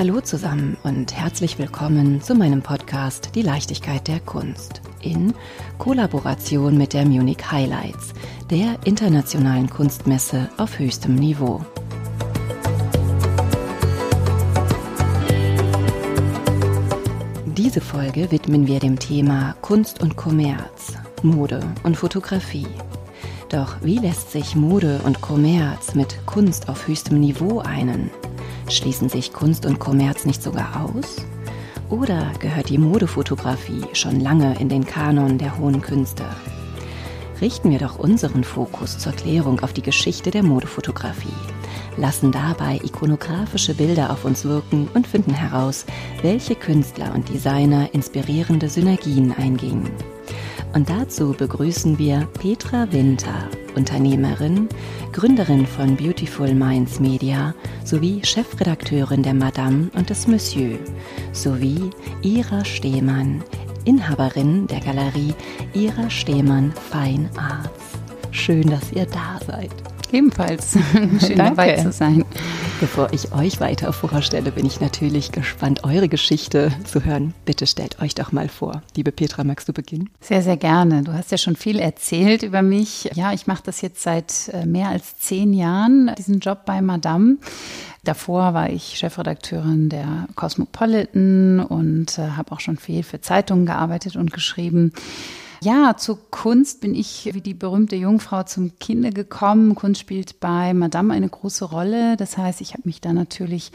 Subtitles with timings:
[0.00, 5.34] Hallo zusammen und herzlich willkommen zu meinem Podcast Die Leichtigkeit der Kunst in
[5.76, 8.14] Kollaboration mit der Munich Highlights,
[8.48, 11.62] der internationalen Kunstmesse auf höchstem Niveau.
[17.44, 22.68] Diese Folge widmen wir dem Thema Kunst und Kommerz, Mode und Fotografie.
[23.50, 28.08] Doch wie lässt sich Mode und Kommerz mit Kunst auf höchstem Niveau einen?
[28.70, 31.16] Schließen sich Kunst und Kommerz nicht sogar aus?
[31.88, 36.24] Oder gehört die Modefotografie schon lange in den Kanon der hohen Künste?
[37.40, 41.28] Richten wir doch unseren Fokus zur Klärung auf die Geschichte der Modefotografie,
[41.96, 45.84] lassen dabei ikonografische Bilder auf uns wirken und finden heraus,
[46.22, 49.90] welche Künstler und Designer inspirierende Synergien eingingen.
[50.72, 54.68] Und dazu begrüßen wir Petra Winter, Unternehmerin,
[55.12, 57.54] Gründerin von Beautiful Minds Media
[57.84, 60.78] sowie Chefredakteurin der Madame und des Monsieur,
[61.32, 61.90] sowie
[62.22, 63.42] Ira Stehmann,
[63.84, 65.34] Inhaberin der Galerie
[65.74, 67.98] Ira Stehmann Fine Arts.
[68.30, 69.70] Schön, dass ihr da seid.
[70.12, 70.76] Ebenfalls.
[71.26, 72.24] Schön dabei zu sein.
[72.80, 77.34] Bevor ich euch weiter vorstelle, bin ich natürlich gespannt, eure Geschichte zu hören.
[77.44, 78.82] Bitte stellt euch doch mal vor.
[78.96, 80.10] Liebe Petra, magst du beginnen?
[80.20, 81.02] Sehr, sehr gerne.
[81.02, 83.10] Du hast ja schon viel erzählt über mich.
[83.14, 87.36] Ja, ich mache das jetzt seit äh, mehr als zehn Jahren, diesen Job bei Madame.
[88.02, 94.16] Davor war ich Chefredakteurin der Cosmopolitan und äh, habe auch schon viel für Zeitungen gearbeitet
[94.16, 94.92] und geschrieben.
[95.62, 99.74] Ja, zur Kunst bin ich wie die berühmte Jungfrau zum Kinde gekommen.
[99.74, 102.16] Kunst spielt bei Madame eine große Rolle.
[102.16, 103.70] Das heißt, ich habe mich da natürlich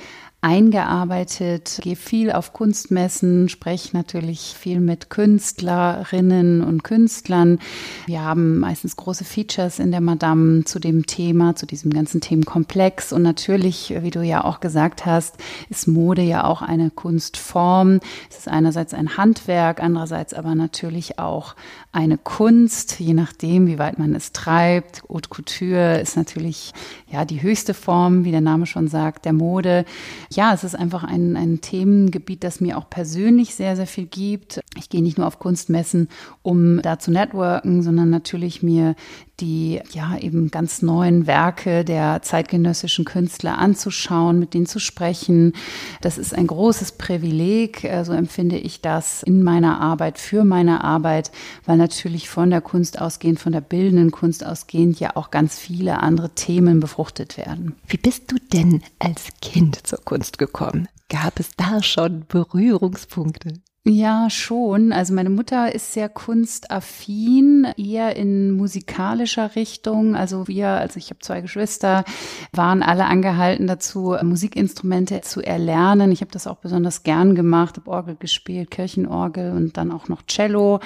[0.45, 7.57] eingearbeitet, gehe viel auf Kunstmessen, spreche natürlich viel mit Künstlerinnen und Künstlern.
[8.05, 13.11] Wir haben meistens große Features in der Madame zu dem Thema, zu diesem ganzen Themenkomplex.
[13.11, 15.37] Und natürlich, wie du ja auch gesagt hast,
[15.69, 17.99] ist Mode ja auch eine Kunstform.
[18.29, 21.55] Es ist einerseits ein Handwerk, andererseits aber natürlich auch
[21.95, 25.03] eine Kunst, je nachdem, wie weit man es treibt.
[25.07, 26.73] Haute Couture ist natürlich
[27.09, 29.85] ja die höchste Form, wie der Name schon sagt, der Mode
[30.29, 34.59] ja, es ist einfach ein, ein Themengebiet, das mir auch persönlich sehr, sehr viel gibt.
[34.77, 36.09] Ich gehe nicht nur auf Kunstmessen,
[36.41, 38.95] um da zu networken, sondern natürlich mir
[39.39, 45.53] die ja eben ganz neuen Werke der zeitgenössischen Künstler anzuschauen, mit denen zu sprechen.
[46.01, 51.31] Das ist ein großes Privileg, so empfinde ich das in meiner Arbeit, für meine Arbeit,
[51.65, 55.99] weil natürlich von der Kunst ausgehend, von der bildenden Kunst ausgehend ja auch ganz viele
[56.01, 57.75] andere Themen befruchtet werden.
[57.87, 60.87] Wie bist du denn als Kind zur Kunst gekommen?
[61.09, 63.53] Gab es da schon Berührungspunkte?
[63.87, 64.91] Ja, schon.
[64.91, 70.15] Also meine Mutter ist sehr kunstaffin, eher in musikalischer Richtung.
[70.15, 72.03] Also wir, also ich habe zwei Geschwister,
[72.51, 76.11] waren alle angehalten dazu, Musikinstrumente zu erlernen.
[76.11, 80.23] Ich habe das auch besonders gern gemacht, habe Orgel gespielt, Kirchenorgel und dann auch noch
[80.25, 80.79] Cello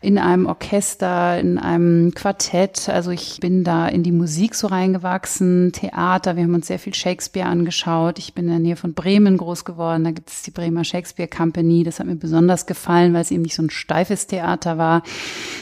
[0.00, 2.88] in einem Orchester, in einem Quartett.
[2.88, 6.36] Also ich bin da in die Musik so reingewachsen, Theater.
[6.36, 8.18] Wir haben uns sehr viel Shakespeare angeschaut.
[8.18, 10.04] Ich bin in der Nähe von Bremen groß geworden.
[10.04, 11.84] Da gibt es die Bremer Shakespeare Company.
[11.84, 15.02] Das hat mir besonders besonders gefallen, weil es eben nicht so ein steifes Theater war,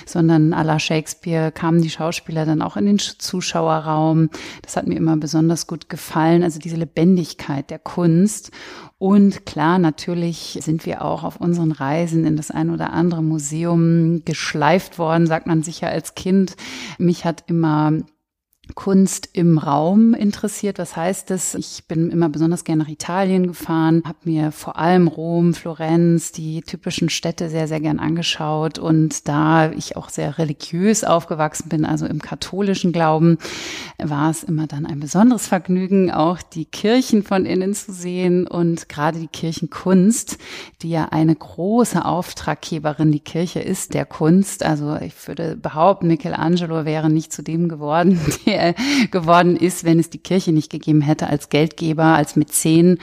[0.05, 4.29] sondern à la Shakespeare kamen die Schauspieler dann auch in den Zuschauerraum.
[4.61, 8.51] Das hat mir immer besonders gut gefallen, also diese Lebendigkeit der Kunst.
[8.99, 14.23] Und klar, natürlich sind wir auch auf unseren Reisen in das ein oder andere Museum
[14.27, 16.55] geschleift worden, sagt man sicher als Kind.
[16.99, 17.93] Mich hat immer
[18.75, 20.79] Kunst im Raum interessiert.
[20.79, 21.55] Was heißt das?
[21.55, 26.63] Ich bin immer besonders gerne nach Italien gefahren, habe mir vor allem Rom, Florenz, die
[26.63, 28.79] typischen Städte sehr, sehr gern angeschaut.
[28.79, 33.39] Und da ich auch sehr religiös aufgewachsen bin, also im katholischen Glauben,
[33.99, 38.89] war es immer dann ein besonderes Vergnügen, auch die Kirchen von innen zu sehen und
[38.89, 40.39] gerade die Kirchenkunst,
[40.83, 44.63] die ja eine große Auftraggeberin, die Kirche ist der Kunst.
[44.63, 48.21] Also ich würde behaupten, Michelangelo wäre nicht zu dem geworden,
[49.11, 52.99] geworden ist, wenn es die Kirche nicht gegeben hätte als Geldgeber, als Mäzen,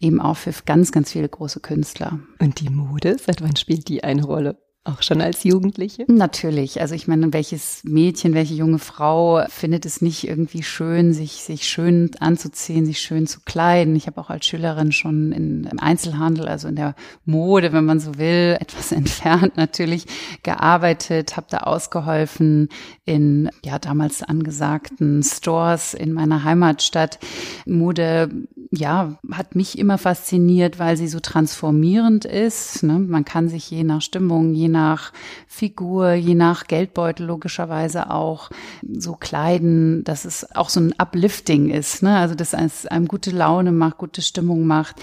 [0.00, 2.18] eben auch für ganz, ganz viele große Künstler.
[2.40, 4.58] Und die Mode, seit wann spielt die eine Rolle?
[4.84, 6.04] Auch schon als Jugendliche?
[6.08, 6.80] Natürlich.
[6.80, 11.68] Also ich meine, welches Mädchen, welche junge Frau findet es nicht irgendwie schön, sich, sich
[11.68, 13.94] schön anzuziehen, sich schön zu kleiden?
[13.94, 18.00] Ich habe auch als Schülerin schon in, im Einzelhandel, also in der Mode, wenn man
[18.00, 20.06] so will, etwas entfernt natürlich
[20.42, 22.68] gearbeitet, habe da ausgeholfen
[23.04, 27.20] in ja damals angesagten Stores in meiner Heimatstadt.
[27.66, 28.30] Mode
[28.74, 32.82] ja, hat mich immer fasziniert, weil sie so transformierend ist.
[32.82, 32.98] Ne?
[32.98, 35.12] Man kann sich je nach Stimmung, je nach
[35.46, 38.48] Figur, je nach Geldbeutel logischerweise auch
[38.90, 42.02] so kleiden, dass es auch so ein Uplifting ist.
[42.02, 42.16] Ne?
[42.16, 44.96] Also dass es einem gute Laune macht, gute Stimmung macht.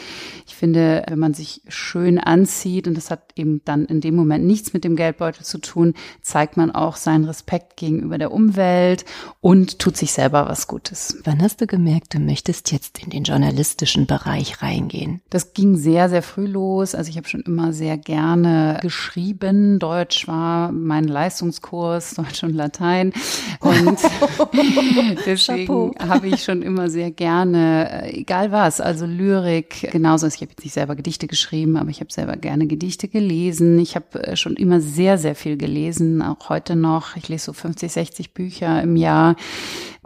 [0.47, 4.45] Ich finde, wenn man sich schön anzieht, und das hat eben dann in dem Moment
[4.45, 5.93] nichts mit dem Geldbeutel zu tun,
[6.23, 9.05] zeigt man auch seinen Respekt gegenüber der Umwelt
[9.41, 11.19] und tut sich selber was Gutes.
[11.23, 13.25] Wann hast du gemerkt, du möchtest jetzt in den
[13.59, 15.21] journalistischen Bereich reingehen?
[15.29, 16.95] Das ging sehr, sehr früh los.
[16.95, 19.79] Also ich habe schon immer sehr gerne geschrieben.
[19.79, 23.11] Deutsch war mein Leistungskurs, Deutsch und Latein.
[23.59, 23.99] Und
[25.25, 30.27] deswegen habe ich schon immer sehr gerne, äh, egal was, also Lyrik, genauso.
[30.27, 33.77] Ich habe jetzt nicht selber Gedichte geschrieben, aber ich habe selber gerne Gedichte gelesen.
[33.79, 37.17] Ich habe äh, schon immer sehr, sehr viel gelesen, auch heute noch.
[37.17, 39.35] Ich lese so 50, 60 Bücher im Jahr.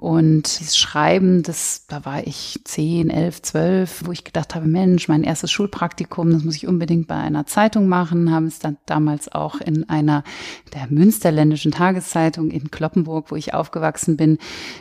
[0.04, 5.08] Und dieses Schreiben, das, da war ich zehn, elf, zwölf, wo ich gedacht habe, Mensch,
[5.08, 9.32] mein erstes Schulpraktikum, das muss ich unbedingt bei einer Zeitung machen, haben es dann damals
[9.32, 10.26] auch in einer
[10.74, 14.40] der Münsterländischen Tageszeitung in Kloppenburg, wo ich aufgewachsen bin,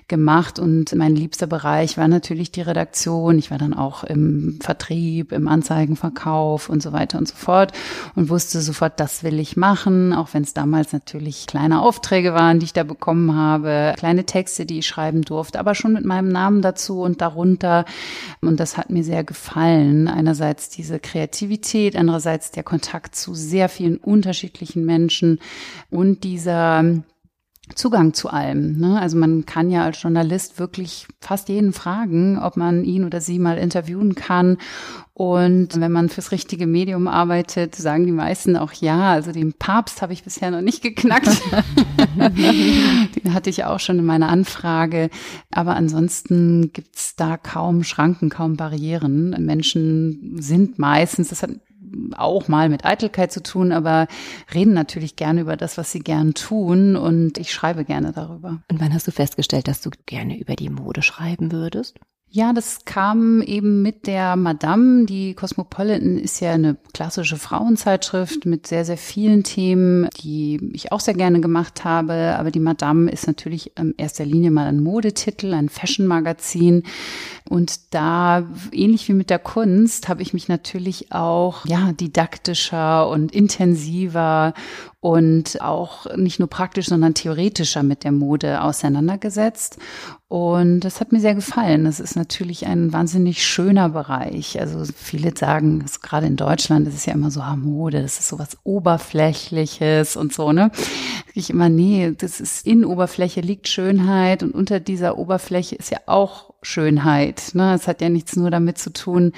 [0.09, 0.59] gemacht.
[0.59, 3.39] Und mein liebster Bereich war natürlich die Redaktion.
[3.39, 7.71] Ich war dann auch im Vertrieb, im Anzeigenverkauf und so weiter und so fort
[8.17, 12.59] und wusste sofort, das will ich machen, auch wenn es damals natürlich kleine Aufträge waren,
[12.59, 16.05] die ich da bekommen habe, kleine Texte, die ich schreibe schreiben durfte, aber schon mit
[16.05, 17.85] meinem Namen dazu und darunter.
[18.41, 20.09] Und das hat mir sehr gefallen.
[20.09, 25.39] Einerseits diese Kreativität, andererseits der Kontakt zu sehr vielen unterschiedlichen Menschen
[25.91, 27.03] und dieser
[27.77, 28.77] Zugang zu allem.
[28.79, 29.01] Ne?
[29.01, 33.39] Also man kann ja als Journalist wirklich fast jeden fragen, ob man ihn oder sie
[33.39, 34.59] mal interviewen kann.
[35.15, 39.13] Und wenn man fürs richtige Medium arbeitet, sagen die meisten auch ja.
[39.13, 41.29] Also den Papst habe ich bisher noch nicht geknackt.
[42.17, 45.09] den hatte ich auch schon in meiner Anfrage.
[45.51, 49.31] Aber ansonsten gibt's da kaum Schranken, kaum Barrieren.
[49.39, 51.51] Menschen sind meistens, das hat
[52.17, 54.07] auch mal mit Eitelkeit zu tun, aber
[54.53, 58.63] reden natürlich gerne über das, was sie gern tun und ich schreibe gerne darüber.
[58.71, 61.99] Und wann hast du festgestellt, dass du gerne über die Mode schreiben würdest?
[62.35, 65.05] Ja, das kam eben mit der Madame.
[65.05, 71.01] Die Cosmopolitan ist ja eine klassische Frauenzeitschrift mit sehr, sehr vielen Themen, die ich auch
[71.01, 72.37] sehr gerne gemacht habe.
[72.39, 76.85] Aber die Madame ist natürlich in erster Linie mal ein Modetitel, ein Fashion-Magazin.
[77.53, 83.31] Und da, ähnlich wie mit der Kunst, habe ich mich natürlich auch, ja, didaktischer und
[83.31, 84.55] intensiver
[85.01, 89.77] und auch nicht nur praktisch, sondern theoretischer mit der Mode auseinandergesetzt.
[90.29, 91.85] Und das hat mir sehr gefallen.
[91.85, 94.59] Das ist natürlich ein wahnsinnig schöner Bereich.
[94.59, 98.29] Also viele sagen, gerade in Deutschland, das ist ja immer so ah, Mode, das ist
[98.29, 100.71] so was Oberflächliches und so, ne?
[101.35, 105.99] Ich immer, nee, das ist in Oberfläche liegt Schönheit und unter dieser Oberfläche ist ja
[106.07, 107.42] auch Schönheit.
[107.55, 107.75] Ne?
[107.75, 109.33] Es hat ja nichts nur damit zu tun,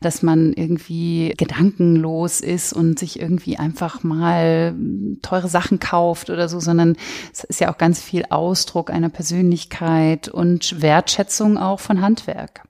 [0.00, 4.74] dass man irgendwie gedankenlos ist und sich irgendwie einfach mal
[5.22, 6.96] teure Sachen kauft oder so, sondern
[7.32, 12.67] es ist ja auch ganz viel Ausdruck einer Persönlichkeit und Wertschätzung auch von Handwerk.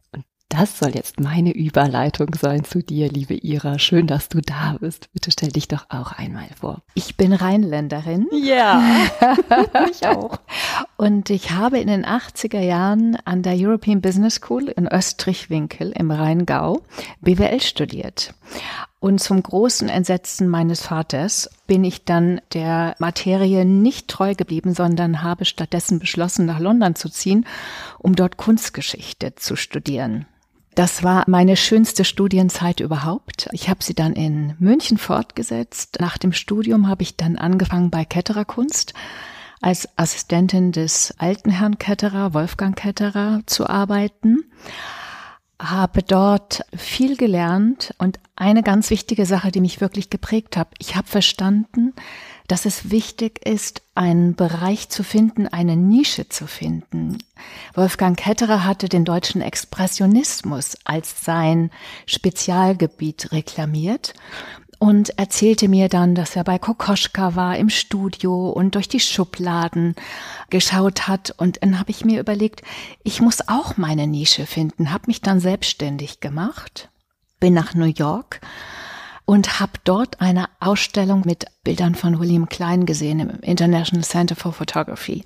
[0.51, 3.79] Das soll jetzt meine Überleitung sein zu dir, liebe Ira.
[3.79, 5.13] Schön, dass du da bist.
[5.13, 6.81] Bitte stell dich doch auch einmal vor.
[6.95, 8.27] Ich bin Rheinländerin.
[8.33, 8.83] Ja,
[9.91, 10.41] ich auch.
[10.97, 16.11] Und ich habe in den 80er Jahren an der European Business School in Österreich-Winkel im
[16.11, 16.81] Rheingau
[17.21, 18.33] BWL studiert.
[19.01, 25.23] Und zum großen Entsetzen meines Vaters bin ich dann der Materie nicht treu geblieben, sondern
[25.23, 27.47] habe stattdessen beschlossen, nach London zu ziehen,
[27.99, 30.27] um dort Kunstgeschichte zu studieren.
[30.79, 33.49] Das war meine schönste Studienzeit überhaupt.
[33.51, 35.97] Ich habe sie dann in München fortgesetzt.
[35.99, 38.95] Nach dem Studium habe ich dann angefangen bei Ketterer Kunst
[39.61, 44.45] als Assistentin des alten Herrn Ketterer, Wolfgang Ketterer, zu arbeiten.
[45.61, 50.69] Habe dort viel gelernt und eine ganz wichtige Sache, die mich wirklich geprägt hat.
[50.79, 51.93] Ich habe verstanden,
[52.49, 57.19] dass es wichtig ist, einen Bereich zu finden, eine Nische zu finden.
[57.75, 61.71] Wolfgang Ketterer hatte den deutschen Expressionismus als sein
[62.07, 64.15] Spezialgebiet reklamiert
[64.79, 69.95] und erzählte mir dann, dass er bei Kokoschka war im Studio und durch die Schubladen
[70.51, 71.35] geschaut hat.
[71.37, 72.63] Und dann habe ich mir überlegt,
[73.03, 76.89] ich muss auch meine Nische finden, habe mich dann selbstständig gemacht,
[77.41, 78.41] bin nach New York
[79.29, 84.55] und habe dort eine Ausstellung mit Bildern von William Klein gesehen im International Center for
[84.55, 85.23] Photography.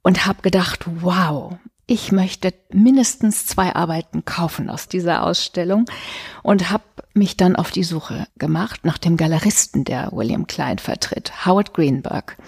[0.00, 5.84] Und habe gedacht, wow, ich möchte mindestens zwei Arbeiten kaufen aus dieser Ausstellung
[6.42, 11.44] und habe mich dann auf die Suche gemacht nach dem Galeristen, der William Klein vertritt,
[11.44, 12.38] Howard Greenberg,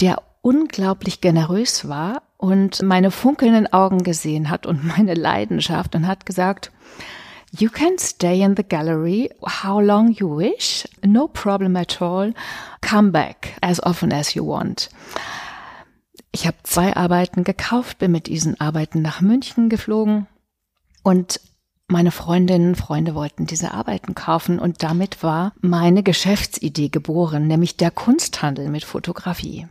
[0.00, 6.26] der unglaublich generös war und meine funkelnden Augen gesehen hat und meine Leidenschaft und hat
[6.26, 6.72] gesagt,
[7.56, 9.30] You can stay in the gallery
[9.62, 12.32] how long you wish, no problem at all.
[12.80, 14.88] Come back as often as you want.
[16.32, 20.26] Ich habe zwei Arbeiten gekauft, bin mit diesen Arbeiten nach München geflogen
[21.04, 21.40] und
[21.86, 27.76] meine Freundinnen und Freunde wollten diese Arbeiten kaufen und damit war meine Geschäftsidee geboren, nämlich
[27.76, 29.68] der Kunsthandel mit Fotografie.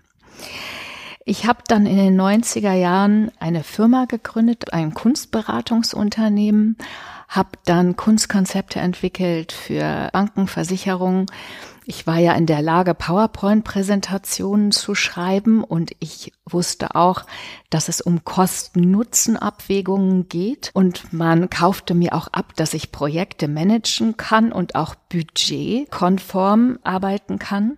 [1.25, 6.77] Ich habe dann in den 90er Jahren eine Firma gegründet, ein Kunstberatungsunternehmen,
[7.27, 11.25] habe dann Kunstkonzepte entwickelt für Banken, Versicherungen.
[11.85, 17.25] Ich war ja in der Lage, PowerPoint-Präsentationen zu schreiben und ich wusste auch,
[17.69, 24.15] dass es um Kosten-Nutzen-Abwägungen geht und man kaufte mir auch ab, dass ich Projekte managen
[24.15, 27.77] kann und auch budgetkonform arbeiten kann.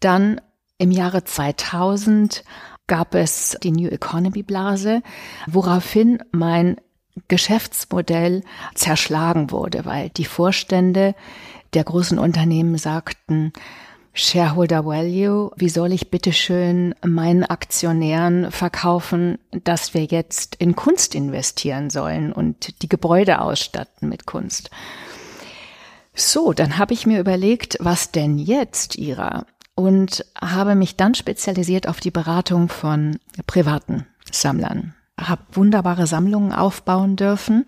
[0.00, 0.40] Dann
[0.78, 2.44] im Jahre 2000
[2.86, 5.02] gab es die New Economy Blase,
[5.46, 6.76] woraufhin mein
[7.28, 8.42] Geschäftsmodell
[8.74, 11.14] zerschlagen wurde, weil die Vorstände
[11.74, 13.52] der großen Unternehmen sagten,
[14.14, 21.88] Shareholder Value, wie soll ich bitteschön meinen Aktionären verkaufen, dass wir jetzt in Kunst investieren
[21.88, 24.70] sollen und die Gebäude ausstatten mit Kunst?
[26.14, 29.46] So, dann habe ich mir überlegt, was denn jetzt, Ira?
[29.74, 37.16] Und habe mich dann spezialisiert auf die Beratung von privaten Sammlern habe wunderbare Sammlungen aufbauen
[37.16, 37.66] dürfen,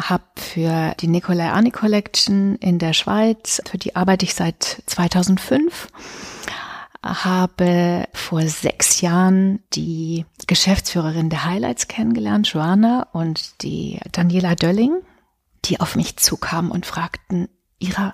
[0.00, 5.88] habe für die Nicolai Arni Collection in der Schweiz, für die arbeite ich seit 2005,
[7.02, 15.02] habe vor sechs Jahren die Geschäftsführerin der Highlights kennengelernt, Joanna und die Daniela Dölling,
[15.66, 17.48] die auf mich zukamen und fragten,
[17.78, 18.12] Ira,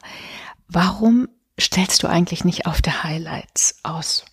[0.68, 4.24] warum stellst du eigentlich nicht auf der Highlights aus?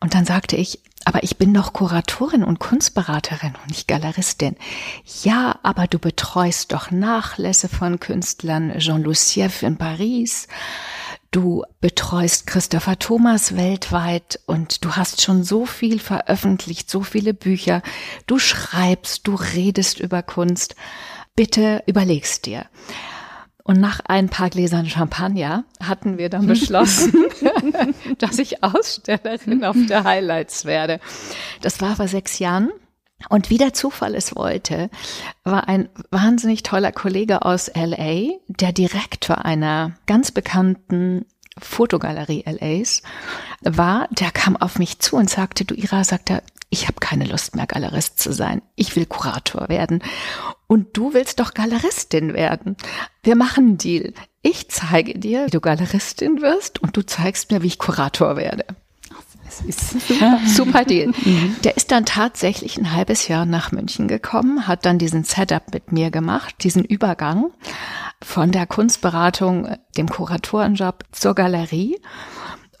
[0.00, 4.56] Und dann sagte ich, aber ich bin doch Kuratorin und Kunstberaterin und nicht Galeristin.
[5.22, 10.48] Ja, aber du betreust doch Nachlässe von Künstlern Jean Lucieff in Paris.
[11.30, 17.82] Du betreust Christopher Thomas weltweit und du hast schon so viel veröffentlicht, so viele Bücher.
[18.26, 20.74] Du schreibst, du redest über Kunst.
[21.36, 22.66] Bitte überlegst dir.
[23.66, 27.12] Und nach ein paar Gläsern Champagner hatten wir dann beschlossen,
[28.18, 31.00] dass ich Ausstellerin auf der Highlights werde.
[31.62, 32.70] Das war vor sechs Jahren.
[33.28, 34.88] Und wie der Zufall es wollte,
[35.42, 41.26] war ein wahnsinnig toller Kollege aus LA, der Direktor einer ganz bekannten
[41.58, 43.02] Fotogalerie LAs
[43.62, 47.24] war, der kam auf mich zu und sagte, du Ira, sagt er, ich habe keine
[47.24, 48.62] Lust mehr, Galerist zu sein.
[48.74, 50.02] Ich will Kurator werden.
[50.66, 52.76] Und du willst doch Galeristin werden.
[53.22, 54.12] Wir machen einen Deal.
[54.42, 58.64] Ich zeige dir, wie du Galeristin wirst und du zeigst mir, wie ich Kurator werde.
[59.48, 61.12] Super, super Deal.
[61.24, 61.56] Mhm.
[61.64, 65.92] Der ist dann tatsächlich ein halbes Jahr nach München gekommen, hat dann diesen Setup mit
[65.92, 67.52] mir gemacht, diesen Übergang
[68.22, 71.98] von der Kunstberatung, dem Kuratorenjob zur Galerie.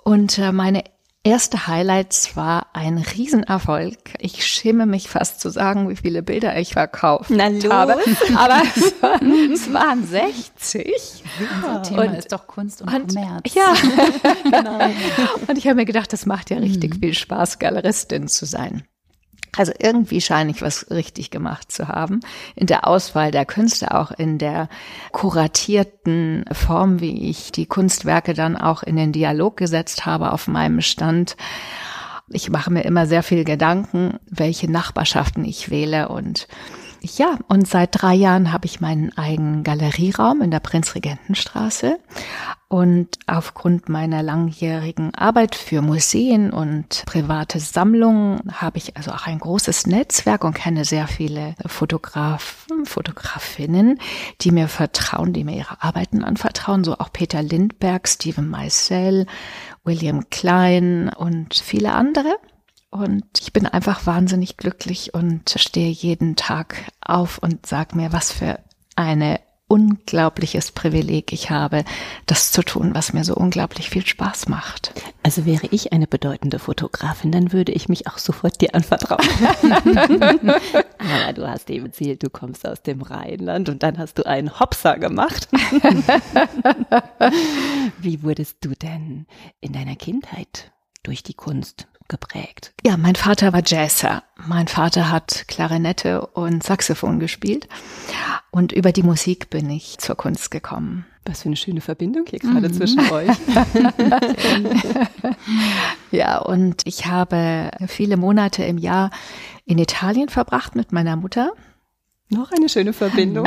[0.02, 0.84] Und äh, meine
[1.26, 3.98] erste Highlights war ein Riesenerfolg.
[4.20, 7.96] Ich schäme mich fast zu sagen, wie viele Bilder ich verkauft Na, habe.
[8.36, 11.24] Aber es waren, es waren 60.
[11.56, 13.54] Unser Thema und, ist doch Kunst und, und Kommerz.
[13.54, 13.74] Ja,
[14.44, 14.78] genau.
[15.48, 17.00] Und ich habe mir gedacht, das macht ja richtig mhm.
[17.00, 18.84] viel Spaß, Galeristin zu sein.
[19.56, 22.20] Also irgendwie scheine ich was richtig gemacht zu haben.
[22.54, 24.68] In der Auswahl der Künste, auch in der
[25.12, 30.80] kuratierten Form, wie ich die Kunstwerke dann auch in den Dialog gesetzt habe auf meinem
[30.82, 31.36] Stand.
[32.28, 36.48] Ich mache mir immer sehr viel Gedanken, welche Nachbarschaften ich wähle und
[37.00, 41.98] ja, und seit drei Jahren habe ich meinen eigenen Galerieraum in der Prinzregentenstraße.
[42.68, 49.38] Und aufgrund meiner langjährigen Arbeit für Museen und private Sammlungen habe ich also auch ein
[49.38, 54.00] großes Netzwerk und kenne sehr viele Fotografen, Fotografinnen,
[54.40, 56.82] die mir vertrauen, die mir ihre Arbeiten anvertrauen.
[56.82, 59.26] So auch Peter Lindberg, Stephen Meisel,
[59.84, 62.36] William Klein und viele andere.
[63.04, 68.32] Und ich bin einfach wahnsinnig glücklich und stehe jeden Tag auf und sag mir, was
[68.32, 68.58] für
[68.96, 71.84] eine unglaubliches Privileg ich habe,
[72.26, 74.92] das zu tun, was mir so unglaublich viel Spaß macht.
[75.24, 79.26] Also wäre ich eine bedeutende Fotografin, dann würde ich mich auch sofort dir anvertrauen.
[80.98, 84.60] Aber du hast eben erzählt, du kommst aus dem Rheinland und dann hast du einen
[84.60, 85.48] Hopser gemacht.
[87.98, 89.26] Wie wurdest du denn
[89.60, 90.70] in deiner Kindheit
[91.02, 92.72] durch die Kunst geprägt?
[92.84, 94.22] Ja, mein Vater war Jazzer.
[94.46, 97.68] Mein Vater hat Klarinette und Saxophon gespielt.
[98.50, 101.06] Und über die Musik bin ich zur Kunst gekommen.
[101.24, 102.74] Was für eine schöne Verbindung hier gerade mhm.
[102.74, 103.28] zwischen euch.
[106.12, 109.10] ja, und ich habe viele Monate im Jahr
[109.64, 111.52] in Italien verbracht mit meiner Mutter.
[112.28, 113.46] Noch eine schöne Verbindung.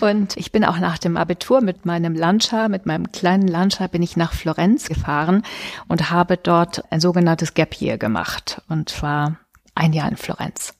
[0.00, 4.02] und ich bin auch nach dem Abitur mit meinem Lancia, mit meinem kleinen Lancia, bin
[4.02, 5.44] ich nach Florenz gefahren
[5.86, 9.36] und habe dort ein sogenanntes Gap Year gemacht und war
[9.76, 10.74] ein Jahr in Florenz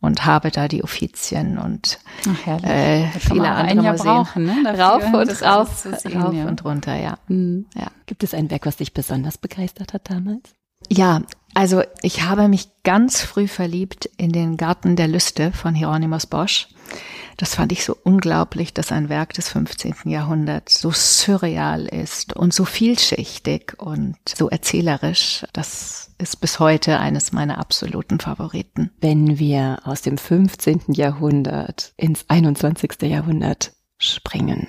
[0.00, 4.56] und habe da die Offizien und Ach, äh, viele andere Museen brauchen, ne?
[4.64, 6.46] Dafür, rauf und rauf, sehen, rauf ja.
[6.46, 7.18] und runter, ja.
[7.28, 7.66] Mhm.
[7.74, 7.88] ja.
[8.06, 10.54] Gibt es ein Werk, was dich besonders begeistert hat damals?
[10.88, 11.20] Ja,
[11.54, 16.68] also ich habe mich ganz früh verliebt in den Garten der Lüste von Hieronymus Bosch.
[17.36, 19.94] Das fand ich so unglaublich, dass ein Werk des 15.
[20.04, 25.46] Jahrhunderts so surreal ist und so vielschichtig und so erzählerisch.
[25.54, 28.90] Das ist bis heute eines meiner absoluten Favoriten.
[29.00, 30.82] Wenn wir aus dem 15.
[30.88, 33.02] Jahrhundert ins 21.
[33.02, 34.68] Jahrhundert springen.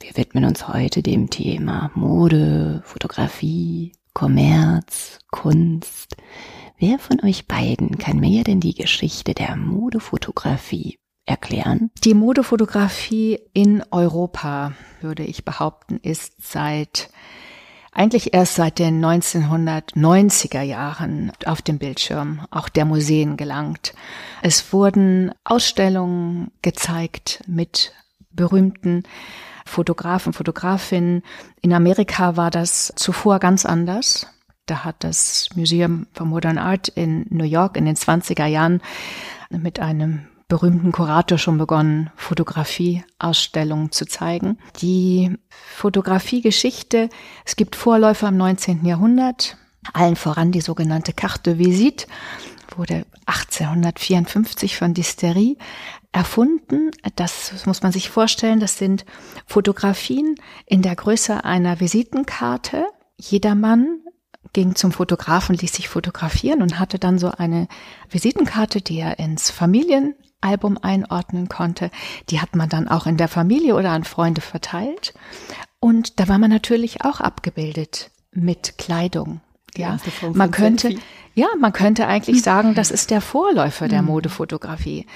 [0.00, 6.16] Wir widmen uns heute dem Thema Mode, Fotografie, Kommerz, Kunst.
[6.78, 11.90] Wer von euch beiden kann mir denn die Geschichte der Modefotografie erklären?
[12.04, 17.10] Die Modefotografie in Europa, würde ich behaupten, ist seit
[17.90, 23.94] eigentlich erst seit den 1990er Jahren auf dem Bildschirm auch der Museen gelangt.
[24.42, 27.92] Es wurden Ausstellungen gezeigt mit
[28.30, 29.04] berühmten
[29.64, 31.22] Fotografen, Fotografinnen.
[31.60, 34.26] In Amerika war das zuvor ganz anders.
[34.66, 38.80] Da hat das Museum for Modern Art in New York in den 20er Jahren
[39.50, 44.58] mit einem berühmten Kurator schon begonnen, Fotografieausstellungen zu zeigen.
[44.80, 47.08] Die Fotografiegeschichte,
[47.44, 48.84] es gibt Vorläufer im 19.
[48.84, 49.56] Jahrhundert,
[49.92, 52.06] allen voran die sogenannte Carte de Visite,
[52.78, 55.56] wurde 1854 von Disterie
[56.12, 56.90] erfunden.
[57.16, 58.60] Das muss man sich vorstellen.
[58.60, 59.04] Das sind
[59.46, 62.86] Fotografien in der Größe einer Visitenkarte.
[63.18, 64.00] Jedermann
[64.52, 67.68] ging zum Fotografen, ließ sich fotografieren und hatte dann so eine
[68.08, 71.90] Visitenkarte, die er ins Familienalbum einordnen konnte.
[72.30, 75.14] Die hat man dann auch in der Familie oder an Freunde verteilt.
[75.80, 79.40] Und da war man natürlich auch abgebildet mit Kleidung.
[79.76, 79.98] Ja,
[80.32, 80.96] man könnte,
[81.34, 84.08] ja, man könnte eigentlich sagen, das ist der Vorläufer der mhm.
[84.08, 85.06] Modefotografie.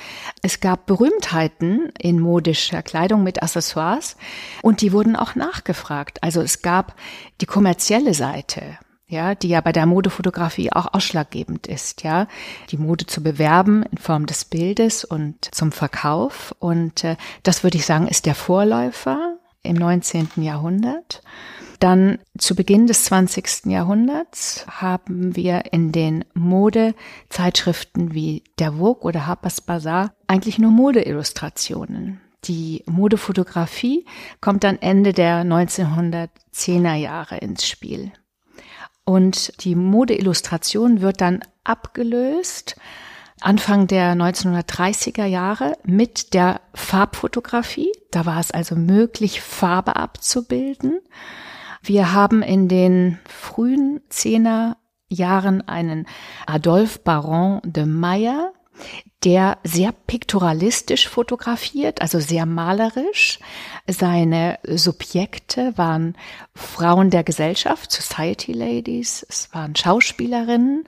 [0.42, 4.16] Es gab Berühmtheiten in modischer Kleidung mit Accessoires
[4.62, 6.22] und die wurden auch nachgefragt.
[6.22, 6.94] Also es gab
[7.40, 12.28] die kommerzielle Seite ja, die ja bei der Modefotografie auch ausschlaggebend ist, ja,
[12.70, 16.54] die Mode zu bewerben in Form des Bildes und zum Verkauf.
[16.58, 20.28] Und äh, das würde ich sagen, ist der Vorläufer im 19.
[20.36, 21.22] Jahrhundert.
[21.78, 23.66] Dann zu Beginn des 20.
[23.66, 32.20] Jahrhunderts haben wir in den Modezeitschriften wie der Vogue oder Harper's Bazaar eigentlich nur Modeillustrationen.
[32.44, 34.06] Die Modefotografie
[34.40, 38.12] kommt dann Ende der 1910er Jahre ins Spiel.
[39.04, 42.76] Und die Modeillustration wird dann abgelöst
[43.40, 47.92] Anfang der 1930er Jahre mit der Farbfotografie.
[48.10, 51.00] Da war es also möglich, Farbe abzubilden.
[51.88, 54.76] Wir haben in den frühen Zehner
[55.08, 56.06] Jahren einen
[56.44, 58.52] Adolphe Baron de Meyer,
[59.24, 63.38] der sehr pikturalistisch fotografiert, also sehr malerisch.
[63.86, 66.14] Seine Subjekte waren
[66.54, 70.84] Frauen der Gesellschaft, Society Ladies, es waren Schauspielerinnen,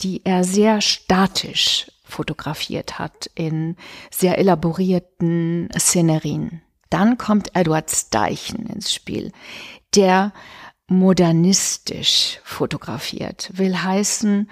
[0.00, 3.76] die er sehr statisch fotografiert hat in
[4.10, 6.62] sehr elaborierten Szenerien.
[6.90, 9.32] Dann kommt Edward Steichen ins Spiel,
[9.96, 10.32] der
[10.88, 14.48] modernistisch fotografiert, will heißen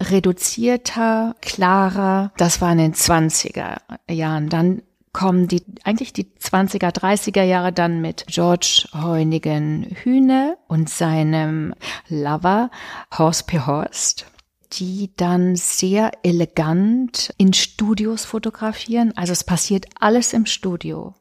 [0.00, 2.32] reduzierter, klarer.
[2.36, 3.78] Das war in den 20er
[4.08, 4.48] Jahren.
[4.48, 11.74] Dann kommen die, eigentlich die 20er, 30er Jahre dann mit George Heunigen Hühne und seinem
[12.08, 12.70] Lover
[13.16, 13.60] Horst P.
[13.60, 14.26] Horst
[14.74, 19.12] die dann sehr elegant in Studios fotografieren.
[19.16, 21.14] Also es passiert alles im Studio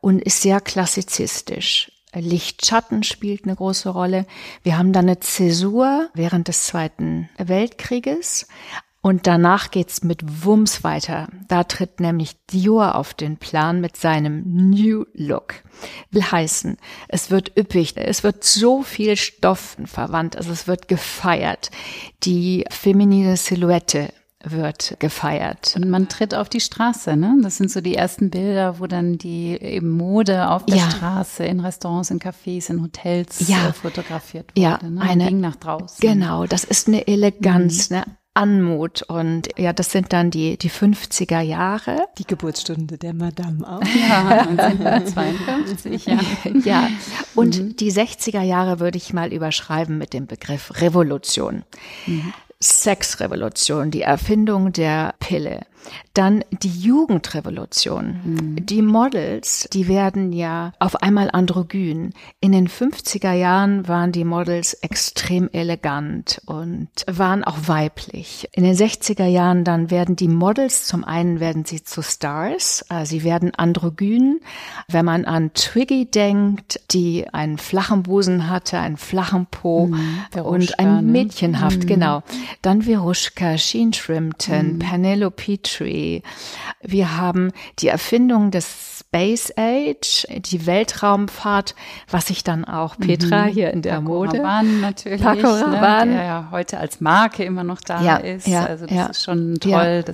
[0.00, 1.90] und ist sehr klassizistisch.
[2.14, 4.26] Lichtschatten spielt eine große Rolle.
[4.62, 8.48] Wir haben dann eine Zäsur während des Zweiten Weltkrieges.
[9.02, 11.28] Und danach geht's mit Wumms weiter.
[11.48, 15.54] Da tritt nämlich Dior auf den Plan mit seinem New Look.
[16.10, 16.76] Will heißen,
[17.08, 21.70] es wird üppig, es wird so viel Stoffen verwandt, also es wird gefeiert.
[22.24, 25.74] Die feminine Silhouette wird gefeiert.
[25.76, 27.36] Und man tritt auf die Straße, ne?
[27.42, 30.90] Das sind so die ersten Bilder, wo dann die eben Mode auf der ja.
[30.90, 33.68] Straße, in Restaurants, in Cafés, in Hotels ja.
[33.68, 34.60] äh, fotografiert wurde.
[34.60, 35.02] Ja, ne?
[35.02, 35.98] eine, ging nach draußen.
[36.00, 37.96] Genau, das ist eine Eleganz, mhm.
[37.96, 42.06] eine Anmut und ja, das sind dann die, die 50er Jahre.
[42.16, 43.82] Die Geburtsstunde der Madame auch.
[43.82, 46.20] Ja, 1952, ja.
[46.64, 46.88] ja,
[47.34, 47.76] und mhm.
[47.76, 51.64] die 60er Jahre würde ich mal überschreiben mit dem Begriff Revolution.
[52.06, 52.32] Mhm.
[52.62, 55.60] Sexrevolution, die Erfindung der Pille.
[56.14, 58.20] Dann die Jugendrevolution.
[58.24, 58.66] Mhm.
[58.66, 62.12] Die Models, die werden ja auf einmal androgyn.
[62.40, 68.48] In den 50er Jahren waren die Models extrem elegant und waren auch weiblich.
[68.52, 73.06] In den 60er Jahren dann werden die Models, zum einen werden sie zu Stars, äh,
[73.06, 74.40] sie werden androgyn.
[74.88, 80.78] Wenn man an Twiggy denkt, die einen flachen Busen hatte, einen flachen Po mhm, und
[80.78, 81.02] ein ne?
[81.02, 81.86] Mädchenhaft, mhm.
[81.86, 82.22] genau.
[82.62, 84.78] Dann Veruschka, Sheen Shrimpton, mhm.
[84.78, 86.20] Penelope Tree.
[86.82, 91.74] Wir haben die Erfindung des Space Age, die Weltraumfahrt,
[92.08, 93.48] was sich dann auch Petra mhm.
[93.48, 94.38] hier in der Paco Mode.
[94.38, 95.20] Rabanne natürlich.
[95.20, 96.10] Paco ne, Rabanne.
[96.12, 98.46] Ne, der ja heute als Marke immer noch da ja, ist.
[98.46, 99.06] Ja, also das ja.
[99.06, 100.04] ist schon toll.
[100.06, 100.12] Ja.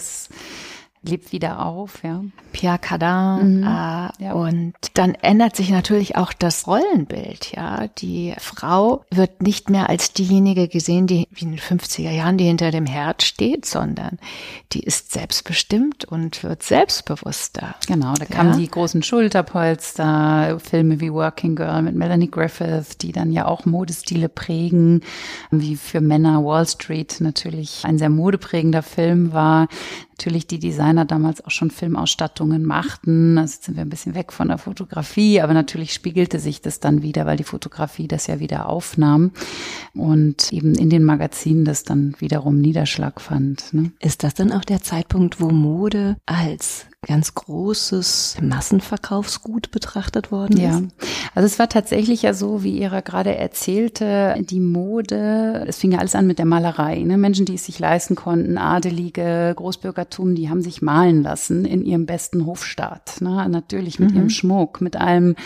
[1.02, 2.22] Lebt wieder auf, ja.
[2.52, 3.58] Pierre Cardin.
[3.58, 3.62] Mhm.
[3.62, 4.32] Äh, ja.
[4.32, 7.86] Und dann ändert sich natürlich auch das Rollenbild, ja.
[7.98, 12.44] Die Frau wird nicht mehr als diejenige gesehen, die wie in den 50er Jahren, die
[12.44, 14.18] hinter dem Herd steht, sondern
[14.72, 17.74] die ist selbstbestimmt und wird selbstbewusster.
[17.86, 18.58] Genau, da kamen ja.
[18.58, 24.28] die großen Schulterpolster, Filme wie Working Girl mit Melanie Griffith, die dann ja auch Modestile
[24.28, 25.02] prägen,
[25.50, 29.68] wie für Männer Wall Street natürlich ein sehr modeprägender Film war
[30.18, 33.38] natürlich die Designer damals auch schon Filmausstattungen machten.
[33.38, 36.80] Also jetzt sind wir ein bisschen weg von der Fotografie, aber natürlich spiegelte sich das
[36.80, 39.32] dann wieder, weil die Fotografie das ja wieder aufnahm
[39.94, 43.72] und eben in den Magazinen das dann wiederum Niederschlag fand.
[43.74, 43.92] Ne?
[44.00, 50.78] Ist das dann auch der Zeitpunkt, wo Mode als ganz großes Massenverkaufsgut betrachtet worden ja.
[50.78, 50.84] ist?
[51.34, 55.98] Also es war tatsächlich ja so, wie Ira gerade erzählte, die Mode, es fing ja
[55.98, 56.98] alles an mit der Malerei.
[57.00, 57.16] Ne?
[57.16, 62.06] Menschen, die es sich leisten konnten, Adelige, Großbürgertum, die haben sich malen lassen in ihrem
[62.06, 63.20] besten Hofstaat.
[63.20, 63.48] Ne?
[63.48, 64.16] Natürlich mit mhm.
[64.16, 65.36] ihrem Schmuck, mit allem,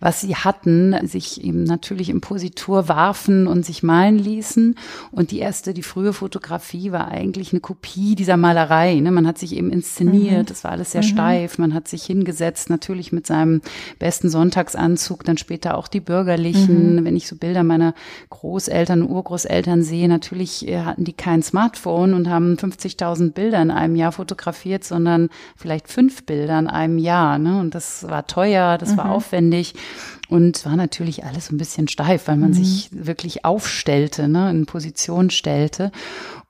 [0.00, 4.76] was sie hatten, sich eben natürlich im Positur warfen und sich malen ließen.
[5.10, 8.94] Und die erste, die frühe Fotografie war eigentlich eine Kopie dieser Malerei.
[8.96, 9.10] Ne?
[9.10, 10.54] Man hat sich eben inszeniert, mhm.
[10.62, 11.08] war alles sehr mhm.
[11.08, 13.60] steif, man hat sich hingesetzt, natürlich mit seinem
[13.98, 16.96] besten Sonntagsanzug, dann später auch die bürgerlichen.
[16.96, 17.04] Mhm.
[17.04, 17.94] Wenn ich so Bilder meiner
[18.30, 23.96] Großeltern, Urgroßeltern sehe, natürlich äh, hatten die kein Smartphone und haben 50.000 Bilder in einem
[23.96, 27.38] Jahr fotografiert, sondern vielleicht fünf Bilder in einem Jahr.
[27.38, 27.58] Ne?
[27.60, 29.10] Und das war teuer, das war mhm.
[29.12, 29.74] aufwendig.
[30.28, 32.54] Und war natürlich alles so ein bisschen steif, weil man mhm.
[32.54, 35.90] sich wirklich aufstellte, ne, in Position stellte.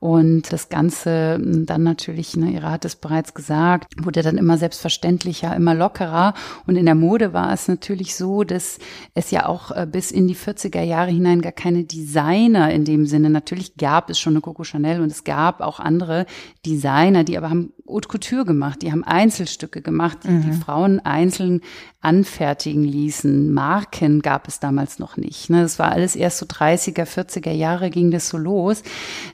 [0.00, 4.56] Und das Ganze hm, dann natürlich, ne, Ira hat es bereits gesagt, wurde dann immer
[4.56, 6.34] selbstverständlicher, immer lockerer.
[6.66, 8.78] Und in der Mode war es natürlich so, dass
[9.14, 13.06] es ja auch äh, bis in die 40er Jahre hinein gar keine Designer in dem
[13.06, 13.30] Sinne.
[13.30, 16.26] Natürlich gab es schon eine Coco Chanel und es gab auch andere
[16.64, 20.42] Designer, die aber haben Haute Couture gemacht, die haben Einzelstücke gemacht, die mhm.
[20.42, 21.62] die Frauen einzeln
[22.00, 23.52] anfertigen ließen.
[23.52, 25.50] Marken gab es damals noch nicht.
[25.50, 25.62] Ne?
[25.62, 28.84] Das war alles erst so 30er, 40er Jahre ging das so los,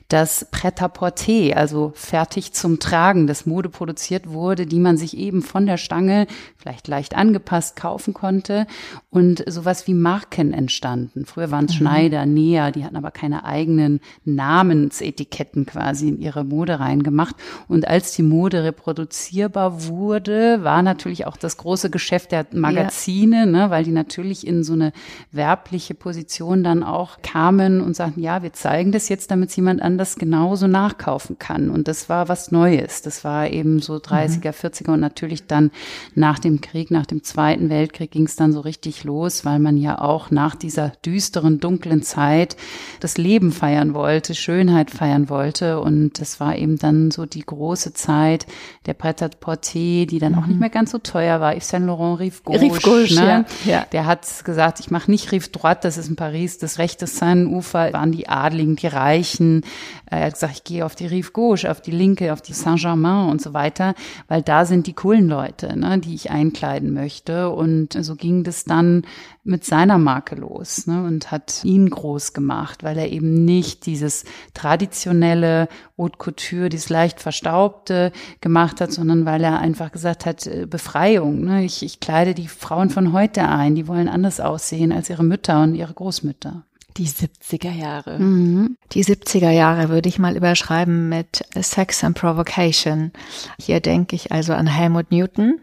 [0.07, 5.67] dass Pret-à-Porter, also fertig zum Tragen, das Mode produziert wurde, die man sich eben von
[5.67, 6.25] der Stange
[6.57, 8.65] vielleicht leicht angepasst kaufen konnte
[9.11, 11.25] und sowas wie Marken entstanden.
[11.27, 11.77] Früher waren es mhm.
[11.77, 17.35] Schneider, Näher, die hatten aber keine eigenen Namensetiketten quasi in ihre Mode reingemacht.
[17.67, 23.45] Und als die Mode reproduzierbar wurde, war natürlich auch das große Geschäft der Magazine, ja.
[23.45, 24.91] ne, weil die natürlich in so eine
[25.31, 29.81] werbliche Position dann auch kamen und sagten, ja, wir zeigen das jetzt, damit es jemand
[29.81, 31.69] anders genauso nachkaufen kann.
[31.69, 33.01] Und das war was Neues.
[33.01, 35.71] Das war eben so 30er, 40er und natürlich dann
[36.13, 39.77] nach dem Krieg, nach dem Zweiten Weltkrieg ging es dann so richtig los, weil man
[39.77, 42.55] ja auch nach dieser düsteren, dunklen Zeit
[42.99, 45.79] das Leben feiern wollte, Schönheit feiern wollte.
[45.79, 48.45] Und das war eben dann so die große Zeit
[48.85, 50.37] der Pret-à-Porter, die dann mhm.
[50.39, 51.55] auch nicht mehr ganz so teuer war.
[51.55, 52.61] Yves Saint Laurent Rive Gauche.
[52.61, 53.45] Rive Gauche ne?
[53.65, 53.71] ja.
[53.71, 53.85] ja.
[53.91, 57.91] Der hat gesagt, ich mache nicht Rive Droite, das ist in Paris, das rechte Seine-Ufer
[57.93, 59.63] waren die Adligen, die Reichen.
[60.05, 63.29] Er hat gesagt, ich gehe auf die Rive Gauche, auf die linke, auf die Saint-Germain
[63.29, 63.95] und so weiter,
[64.27, 67.49] weil da sind die coolen Leute, ne, die ich einkleiden möchte.
[67.49, 69.03] Und so ging das dann
[69.45, 74.25] mit seiner Marke los ne, und hat ihn groß gemacht, weil er eben nicht dieses
[74.55, 80.65] traditionelle Haute Couture, dieses leicht verstaubte gemacht hat, sondern weil er einfach gesagt hat, äh,
[80.65, 81.45] Befreiung.
[81.45, 85.23] Ne, ich, ich kleide die Frauen von heute ein, die wollen anders aussehen als ihre
[85.23, 86.63] Mütter und ihre Großmütter.
[86.97, 88.17] Die 70er Jahre.
[88.17, 88.77] Mhm.
[88.93, 93.11] Die 70er Jahre würde ich mal überschreiben mit Sex and Provocation.
[93.59, 95.59] Hier denke ich also an Helmut Newton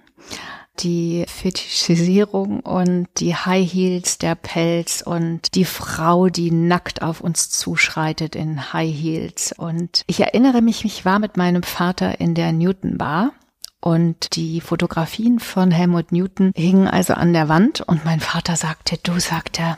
[0.81, 7.51] die Fetischisierung und die High Heels, der Pelz und die Frau, die nackt auf uns
[7.51, 9.55] zuschreitet in High Heels.
[9.57, 13.33] Und ich erinnere mich, ich war mit meinem Vater in der Newton Bar
[13.81, 18.97] und die Fotografien von Helmut Newton hingen also an der Wand und mein Vater sagte,
[19.03, 19.77] du sagte,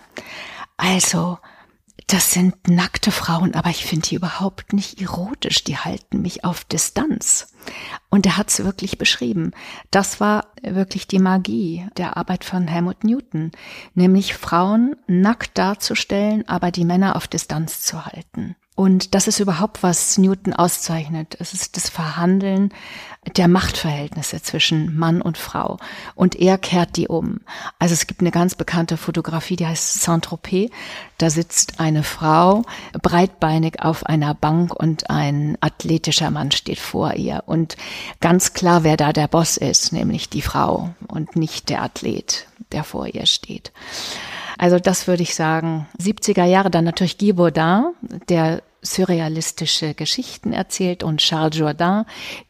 [0.77, 1.39] also,
[2.07, 5.65] das sind nackte Frauen, aber ich finde die überhaupt nicht erotisch.
[5.65, 7.54] Die halten mich auf Distanz.
[8.11, 9.53] Und er hat es wirklich beschrieben.
[9.91, 13.51] Das war wirklich die Magie der Arbeit von Helmut Newton,
[13.95, 18.57] nämlich Frauen nackt darzustellen, aber die Männer auf Distanz zu halten.
[18.77, 21.37] Und das ist überhaupt, was Newton auszeichnet.
[21.39, 22.73] Es ist das Verhandeln
[23.37, 25.79] der Machtverhältnisse zwischen Mann und Frau.
[26.17, 27.41] Und er kehrt die um.
[27.79, 30.71] Also es gibt eine ganz bekannte Fotografie, die heißt Saint-Tropez.
[31.19, 32.63] Da sitzt eine Frau
[33.01, 37.45] breitbeinig auf einer Bank und ein athletischer Mann steht vor ihr.
[37.47, 37.77] Und
[38.21, 42.83] ganz klar, wer da der Boss ist, nämlich die Frau und nicht der Athlet, der
[42.83, 43.73] vor ihr steht.
[44.59, 45.87] Also das würde ich sagen.
[46.01, 47.93] 70er Jahre dann natürlich Guy Baudin,
[48.29, 52.05] der surrealistische Geschichten erzählt und Charles Jourdain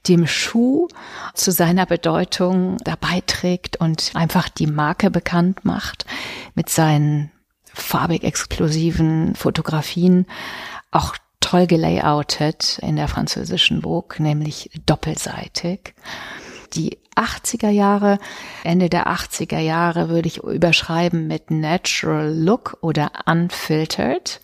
[0.08, 0.88] dem Schuh
[1.32, 6.04] zu seiner Bedeutung dabei trägt und einfach die Marke bekannt macht
[6.54, 7.30] mit seinen
[7.72, 10.26] farbig exklusiven Fotografien,
[10.90, 15.94] auch toll gelayoutet in der französischen Vogue, nämlich doppelseitig.
[16.74, 18.18] Die 80er Jahre,
[18.64, 24.40] Ende der 80er Jahre würde ich überschreiben mit Natural Look oder Unfiltered.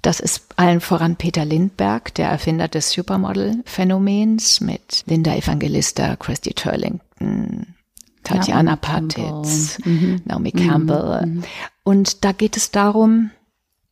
[0.00, 7.76] Das ist allen voran Peter Lindberg, der Erfinder des Supermodel-Phänomens mit Linda Evangelista, Christy Turlington,
[8.24, 10.22] Tatjana Patitz, mhm.
[10.24, 11.26] Naomi Campbell.
[11.26, 11.44] Mhm.
[11.84, 13.30] Und da geht es darum,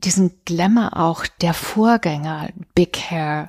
[0.02, 3.46] diesen Glamour auch der Vorgänger, Big Hair,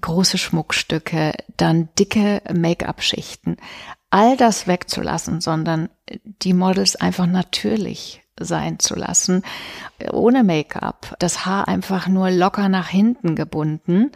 [0.00, 3.56] große Schmuckstücke, dann dicke Make-up-Schichten,
[4.10, 5.88] all das wegzulassen, sondern
[6.42, 9.42] die Models einfach natürlich sein zu lassen,
[10.12, 14.10] ohne Make-up, das Haar einfach nur locker nach hinten gebunden.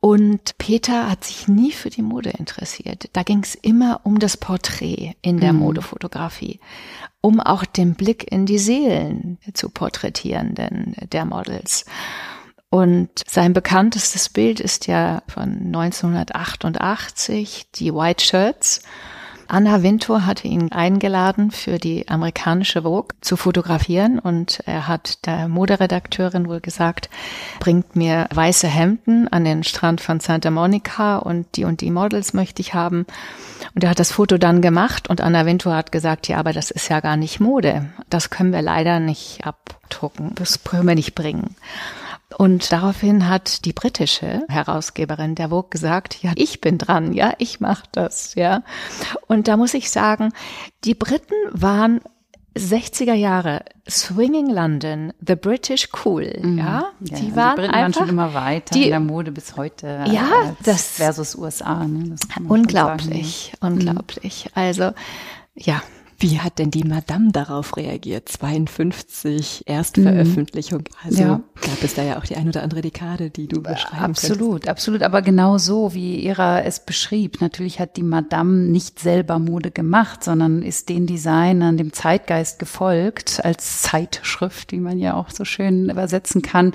[0.00, 3.08] Und Peter hat sich nie für die Mode interessiert.
[3.14, 5.60] Da ging es immer um das Porträt in der mhm.
[5.60, 6.60] Modefotografie,
[7.22, 11.86] um auch den Blick in die Seelen zu porträtieren denn der Models.
[12.74, 18.82] Und sein bekanntestes Bild ist ja von 1988, die White Shirts.
[19.46, 25.46] Anna Wintour hatte ihn eingeladen, für die amerikanische Vogue zu fotografieren und er hat der
[25.46, 27.10] Moderedakteurin wohl gesagt,
[27.60, 32.34] bringt mir weiße Hemden an den Strand von Santa Monica und die und die Models
[32.34, 33.06] möchte ich haben.
[33.76, 36.72] Und er hat das Foto dann gemacht und Anna Wintour hat gesagt, ja, aber das
[36.72, 37.92] ist ja gar nicht Mode.
[38.10, 40.32] Das können wir leider nicht abdrucken.
[40.34, 41.54] Das können wir nicht bringen.
[42.36, 47.60] Und daraufhin hat die britische Herausgeberin der Vogue gesagt, ja, ich bin dran, ja, ich
[47.60, 48.62] mache das, ja.
[49.26, 50.32] Und da muss ich sagen,
[50.84, 52.00] die Briten waren
[52.56, 56.58] 60er Jahre, Swinging London, The British Cool, mhm.
[56.58, 56.84] ja.
[57.00, 57.18] ja.
[57.18, 60.04] Die waren die Briten einfach, waren schon immer weiter die, in der Mode bis heute.
[60.06, 61.84] Ja, das versus USA.
[61.84, 62.14] Ne?
[62.48, 64.50] unglaublich, sagen, unglaublich.
[64.54, 64.92] Also
[65.54, 65.82] ja,
[66.24, 68.30] wie hat denn die Madame darauf reagiert?
[68.30, 70.78] 52 Erstveröffentlichung.
[70.78, 71.04] Mhm.
[71.04, 71.40] Also ja.
[71.60, 74.68] gab es da ja auch die ein oder andere Dekade, die du beschreiben Absolut, könntest.
[74.68, 75.02] absolut.
[75.02, 77.42] Aber genau so, wie Ira es beschrieb.
[77.42, 83.44] Natürlich hat die Madame nicht selber Mode gemacht, sondern ist den Designern, dem Zeitgeist gefolgt,
[83.44, 86.72] als Zeitschrift, die man ja auch so schön übersetzen kann.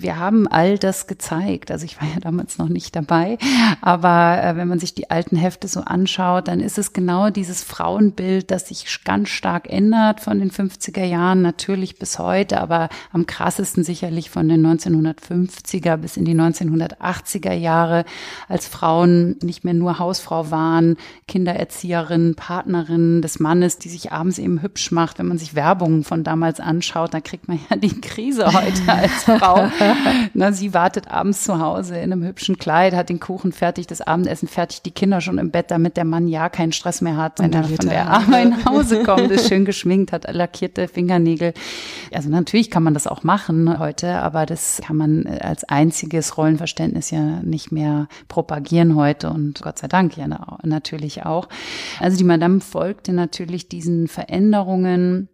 [0.00, 1.72] Wir haben all das gezeigt.
[1.72, 3.36] Also ich war ja damals noch nicht dabei.
[3.80, 7.64] Aber äh, wenn man sich die alten Hefte so anschaut, dann ist es genau dieses
[7.64, 13.26] Frauenbild, das sich ganz stark ändert von den 50er Jahren, natürlich bis heute, aber am
[13.26, 18.04] krassesten sicherlich von den 1950er bis in die 1980er Jahre,
[18.48, 24.62] als Frauen nicht mehr nur Hausfrau waren, Kindererzieherin, Partnerin des Mannes, die sich abends eben
[24.62, 25.18] hübsch macht.
[25.18, 29.24] Wenn man sich Werbungen von damals anschaut, da kriegt man ja die Krise heute als
[29.24, 29.68] Frau.
[30.34, 34.00] Na, sie wartet abends zu Hause in einem hübschen Kleid, hat den Kuchen fertig, das
[34.00, 37.38] Abendessen fertig, die Kinder schon im Bett, damit der Mann ja keinen Stress mehr hat,
[37.40, 41.54] wenn er von der Arbeit nach Hause kommt, ist schön geschminkt, hat lackierte Fingernägel.
[42.12, 47.10] Also natürlich kann man das auch machen heute, aber das kann man als einziges Rollenverständnis
[47.10, 50.26] ja nicht mehr propagieren heute und Gott sei Dank ja
[50.62, 51.48] natürlich auch.
[52.00, 55.28] Also die Madame folgte natürlich diesen Veränderungen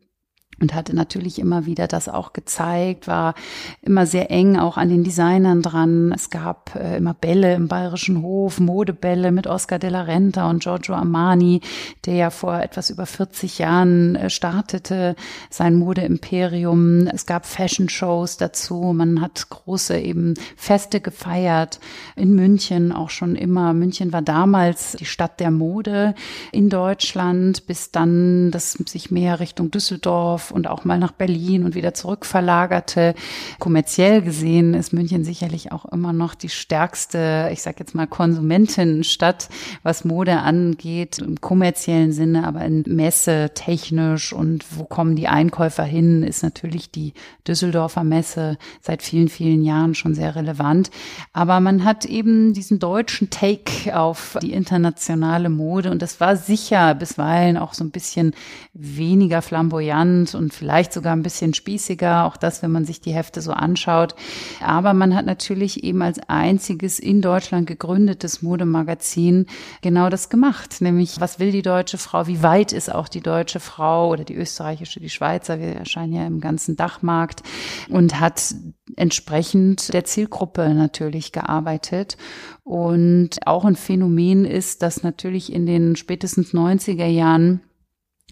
[0.60, 3.34] und hatte natürlich immer wieder das auch gezeigt, war
[3.82, 6.12] immer sehr eng auch an den Designern dran.
[6.14, 10.62] Es gab äh, immer Bälle im Bayerischen Hof, Modebälle mit Oscar de la Renta und
[10.62, 11.60] Giorgio Armani,
[12.06, 15.16] der ja vor etwas über 40 Jahren äh, startete,
[15.50, 17.08] sein Modeimperium.
[17.08, 18.92] Es gab Fashion-Shows dazu.
[18.94, 21.80] Man hat große eben Feste gefeiert.
[22.16, 23.72] In München auch schon immer.
[23.72, 26.14] München war damals die Stadt der Mode
[26.52, 31.64] in Deutschland, bis dann das sich mehr Richtung Düsseldorf Düsseldorf und auch mal nach Berlin
[31.64, 33.14] und wieder zurück verlagerte.
[33.58, 39.48] Kommerziell gesehen ist München sicherlich auch immer noch die stärkste, ich sage jetzt mal Konsumentinnenstadt,
[39.82, 45.84] was Mode angeht, im kommerziellen Sinne, aber in Messe technisch und wo kommen die Einkäufer
[45.84, 47.12] hin, ist natürlich die
[47.46, 50.90] Düsseldorfer Messe seit vielen, vielen Jahren schon sehr relevant.
[51.32, 56.94] Aber man hat eben diesen deutschen Take auf die internationale Mode und das war sicher
[56.94, 58.34] bisweilen auch so ein bisschen
[58.72, 63.40] weniger flamboyant und vielleicht sogar ein bisschen spießiger, auch das, wenn man sich die Hefte
[63.40, 64.14] so anschaut.
[64.60, 69.46] Aber man hat natürlich eben als einziges in Deutschland gegründetes Modemagazin
[69.82, 73.60] genau das gemacht, nämlich was will die deutsche Frau, wie weit ist auch die deutsche
[73.60, 77.42] Frau oder die österreichische, die Schweizer, wir erscheinen ja im ganzen Dachmarkt
[77.88, 78.54] und hat
[78.96, 82.16] entsprechend der Zielgruppe natürlich gearbeitet.
[82.62, 87.60] Und auch ein Phänomen ist, dass natürlich in den spätestens 90er Jahren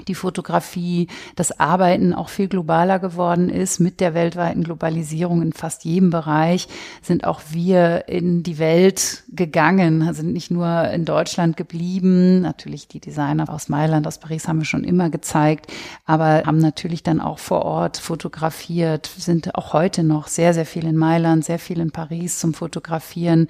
[0.09, 3.78] die Fotografie, das Arbeiten auch viel globaler geworden ist.
[3.78, 6.66] Mit der weltweiten Globalisierung in fast jedem Bereich
[7.02, 12.40] sind auch wir in die Welt gegangen, sind nicht nur in Deutschland geblieben.
[12.40, 15.70] Natürlich die Designer aus Mailand, aus Paris haben wir schon immer gezeigt,
[16.07, 20.87] aber haben natürlich dann auch vor Ort fotografiert, sind auch heute noch sehr, sehr viel
[20.87, 23.46] in Mailand, sehr viel in Paris zum Fotografieren,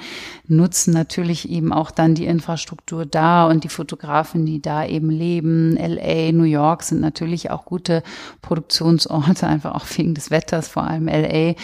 [0.48, 5.76] nutzen natürlich eben auch dann die Infrastruktur da und die Fotografen, die da eben leben,
[5.76, 8.02] LA, New York sind natürlich auch gute
[8.40, 11.54] Produktionsorte, einfach auch wegen des Wetters, vor allem LA.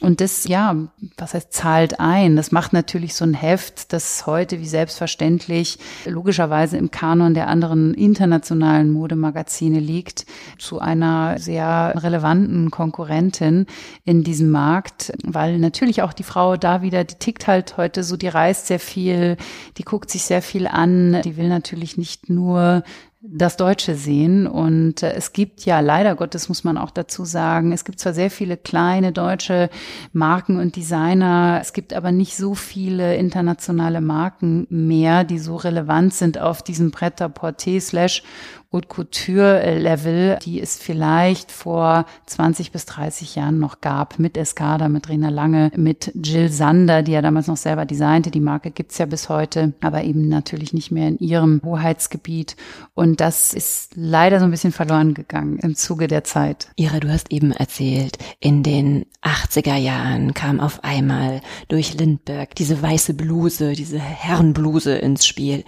[0.00, 0.76] Und das, ja,
[1.16, 2.36] was heißt, zahlt ein.
[2.36, 7.94] Das macht natürlich so ein Heft, das heute wie selbstverständlich logischerweise im Kanon der anderen
[7.94, 10.26] internationalen Modemagazine liegt,
[10.58, 13.66] zu einer sehr relevanten Konkurrentin
[14.04, 18.16] in diesem Markt, weil natürlich auch die Frau da wieder, die tickt halt heute so,
[18.16, 19.36] die reist sehr viel,
[19.76, 22.82] die guckt sich sehr viel an, die will natürlich nicht nur
[23.20, 24.46] das Deutsche sehen.
[24.46, 28.14] Und äh, es gibt ja leider Gottes, muss man auch dazu sagen, es gibt zwar
[28.14, 29.70] sehr viele kleine deutsche
[30.12, 36.14] Marken und Designer, es gibt aber nicht so viele internationale Marken mehr, die so relevant
[36.14, 38.22] sind auf diesem Pret-à-Porter slash
[38.70, 44.90] Haute Couture Level, die es vielleicht vor 20 bis 30 Jahren noch gab, mit Escada,
[44.90, 48.30] mit Rena Lange, mit Jill Sander, die ja damals noch selber designte.
[48.30, 52.56] Die Marke gibt's ja bis heute, aber eben natürlich nicht mehr in ihrem Hoheitsgebiet.
[52.92, 56.68] Und das ist leider so ein bisschen verloren gegangen im Zuge der Zeit.
[56.76, 62.82] Ira, du hast eben erzählt, in den 80er Jahren kam auf einmal durch Lindbergh diese
[62.82, 65.64] weiße Bluse, diese Herrenbluse ins Spiel.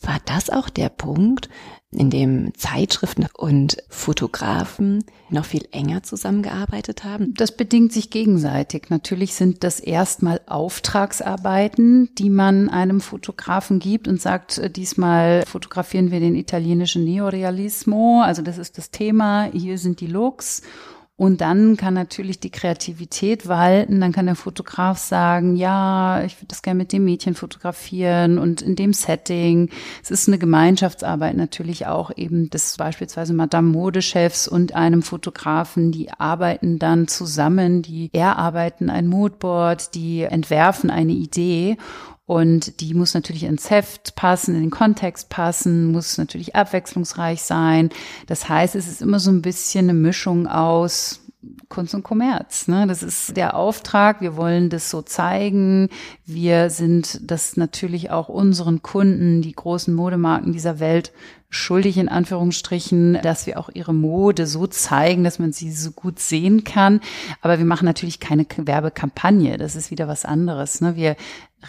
[0.00, 1.48] War das auch der Punkt,
[2.00, 7.34] in dem Zeitschriften und Fotografen noch viel enger zusammengearbeitet haben?
[7.36, 8.90] Das bedingt sich gegenseitig.
[8.90, 16.10] Natürlich sind das erstmal Auftragsarbeiten, die man einem Fotografen gibt und sagt, äh, diesmal fotografieren
[16.10, 20.62] wir den italienischen Neorealismo, also das ist das Thema, hier sind die Looks
[21.16, 24.00] und dann kann natürlich die Kreativität walten.
[24.00, 28.62] Dann kann der Fotograf sagen, ja, ich würde das gerne mit dem Mädchen fotografieren und
[28.62, 29.70] in dem Setting.
[30.02, 36.10] Es ist eine Gemeinschaftsarbeit natürlich auch eben des beispielsweise Madame Modechefs und einem Fotografen, die
[36.10, 41.76] arbeiten dann zusammen, die erarbeiten ein Moodboard, die entwerfen eine Idee
[42.26, 47.90] und die muss natürlich ins Heft passen, in den Kontext passen, muss natürlich abwechslungsreich sein.
[48.26, 51.20] Das heißt, es ist immer so ein bisschen eine Mischung aus
[51.68, 52.68] Kunst und Kommerz.
[52.68, 52.86] Ne?
[52.86, 54.20] Das ist der Auftrag.
[54.20, 55.88] Wir wollen das so zeigen.
[56.24, 61.12] Wir sind das natürlich auch unseren Kunden, die großen Modemarken dieser Welt
[61.50, 66.18] schuldig in Anführungsstrichen, dass wir auch ihre Mode so zeigen, dass man sie so gut
[66.18, 67.00] sehen kann.
[67.42, 69.56] Aber wir machen natürlich keine Werbekampagne.
[69.56, 70.80] Das ist wieder was anderes.
[70.80, 70.96] Ne?
[70.96, 71.16] Wir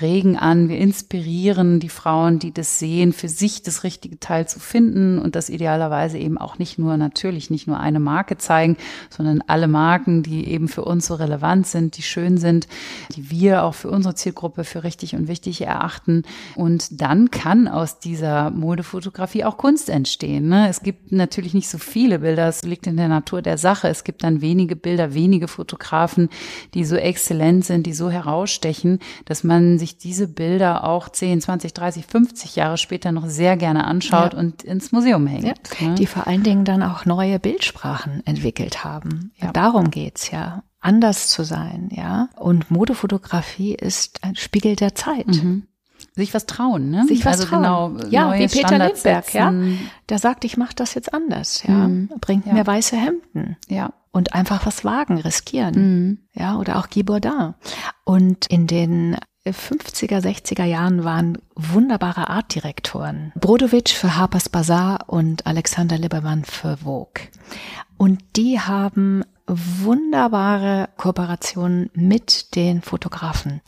[0.01, 4.59] regen an, wir inspirieren die Frauen, die das sehen, für sich das richtige Teil zu
[4.59, 8.77] finden und das idealerweise eben auch nicht nur, natürlich nicht nur eine Marke zeigen,
[9.09, 12.67] sondern alle Marken, die eben für uns so relevant sind, die schön sind,
[13.15, 16.23] die wir auch für unsere Zielgruppe für richtig und wichtig erachten.
[16.55, 20.49] Und dann kann aus dieser Modefotografie auch Kunst entstehen.
[20.49, 20.67] Ne?
[20.69, 23.87] Es gibt natürlich nicht so viele Bilder, es liegt in der Natur der Sache.
[23.87, 26.29] Es gibt dann wenige Bilder, wenige Fotografen,
[26.73, 31.73] die so exzellent sind, die so herausstechen, dass man sich diese Bilder auch 10, 20,
[31.73, 34.39] 30, 50 Jahre später noch sehr gerne anschaut ja.
[34.39, 35.45] und ins Museum hängt.
[35.79, 35.87] Ja.
[35.87, 35.95] Ne?
[35.95, 39.31] Die vor allen Dingen dann auch neue Bildsprachen entwickelt haben.
[39.37, 39.51] Ja.
[39.51, 42.29] Darum geht's ja anders zu sein, ja.
[42.35, 45.27] Und Modefotografie ist ein Spiegel der Zeit.
[45.27, 45.67] Mhm.
[46.13, 47.05] Sich was trauen, ne?
[47.07, 47.97] Sich was also trauen.
[47.97, 49.53] Genau, ja, wie Peter Standards Lindberg, ja.
[50.07, 51.87] Der sagt, ich mache das jetzt anders, ja.
[51.87, 52.09] Mhm.
[52.21, 52.53] Bringt ja.
[52.53, 53.57] mir weiße Hemden.
[53.67, 53.93] Ja.
[54.11, 55.75] Und einfach was wagen, riskieren.
[55.75, 56.19] Mhm.
[56.33, 57.53] Ja, oder auch Guy Bourdin.
[58.05, 59.17] Und in den
[59.51, 63.31] 50er, 60er Jahren waren wunderbare Artdirektoren.
[63.35, 67.27] Brodowitsch für Harper's Bazaar und Alexander Liberman für Vogue.
[67.97, 73.61] Und die haben wunderbare Kooperationen mit den Fotografen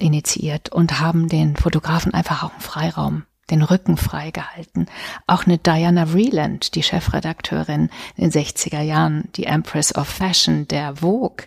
[0.00, 4.86] initiiert und haben den Fotografen einfach auch einen Freiraum den Rücken freigehalten.
[5.26, 10.96] Auch eine Diana Vreeland, die Chefredakteurin in den 60er Jahren, die Empress of Fashion der
[10.96, 11.46] Vogue,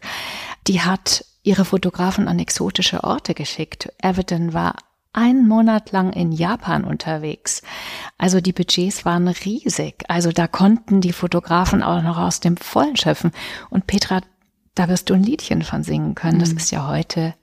[0.68, 3.92] die hat ihre Fotografen an exotische Orte geschickt.
[4.02, 4.76] Everton war
[5.14, 7.62] einen Monat lang in Japan unterwegs.
[8.18, 10.06] Also die Budgets waren riesig.
[10.08, 13.32] Also da konnten die Fotografen auch noch aus dem Vollen schöpfen.
[13.70, 14.22] Und Petra,
[14.76, 16.40] da wirst du ein Liedchen von singen können.
[16.40, 16.58] Das mhm.
[16.58, 17.34] ist ja heute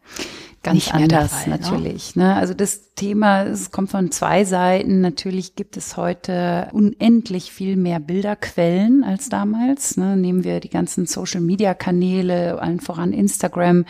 [0.63, 1.59] ganz anders Fall, ne?
[1.59, 2.17] natürlich.
[2.17, 2.35] Ne?
[2.35, 5.01] Also das Thema, es kommt von zwei Seiten.
[5.01, 9.97] Natürlich gibt es heute unendlich viel mehr Bilderquellen als damals.
[9.97, 10.17] Ne?
[10.17, 13.85] Nehmen wir die ganzen Social-Media-Kanäle, allen voran Instagram.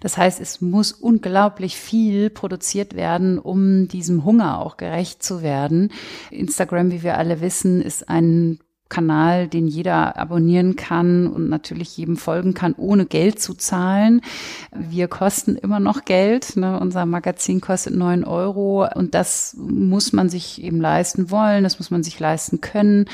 [0.00, 5.90] Das heißt, es muss unglaublich viel produziert werden, um diesem Hunger auch gerecht zu werden.
[6.30, 8.60] Instagram, wie wir alle wissen, ist ein
[8.94, 14.20] Kanal, den jeder abonnieren kann und natürlich jedem folgen kann, ohne Geld zu zahlen.
[14.70, 16.56] Wir kosten immer noch Geld.
[16.56, 16.78] Ne?
[16.78, 21.90] Unser Magazin kostet neun Euro und das muss man sich eben leisten wollen, das muss
[21.90, 23.06] man sich leisten können.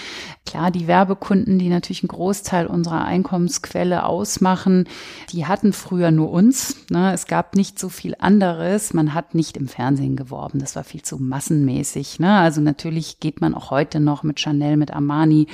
[0.44, 4.86] Klar, die Werbekunden, die natürlich einen Großteil unserer Einkommensquelle ausmachen,
[5.32, 6.76] die hatten früher nur uns.
[6.90, 7.14] Ne?
[7.14, 8.92] Es gab nicht so viel anderes.
[8.92, 10.58] Man hat nicht im Fernsehen geworben.
[10.58, 12.20] Das war viel zu massenmäßig.
[12.20, 12.36] Ne?
[12.36, 15.46] Also natürlich geht man auch heute noch mit Chanel, mit Armani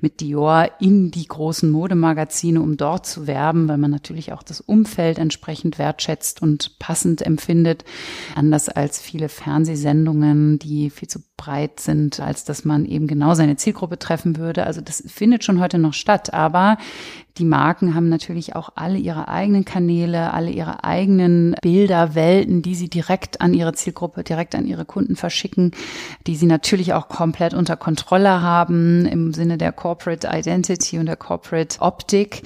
[0.00, 4.60] mit Dior in die großen Modemagazine, um dort zu werben, weil man natürlich auch das
[4.60, 7.84] Umfeld entsprechend wertschätzt und passend empfindet.
[8.34, 13.56] Anders als viele Fernsehsendungen, die viel zu breit sind, als dass man eben genau seine
[13.56, 14.64] Zielgruppe treffen würde.
[14.64, 16.32] Also das findet schon heute noch statt.
[16.32, 16.78] Aber
[17.38, 22.76] die Marken haben natürlich auch alle ihre eigenen Kanäle, alle ihre eigenen Bilder, Welten, die
[22.76, 25.72] sie direkt an ihre Zielgruppe, direkt an ihre Kunden verschicken,
[26.28, 31.16] die sie natürlich auch komplett unter Kontrolle haben im Sinne der Corporate Identity und der
[31.16, 32.42] Corporate Optik.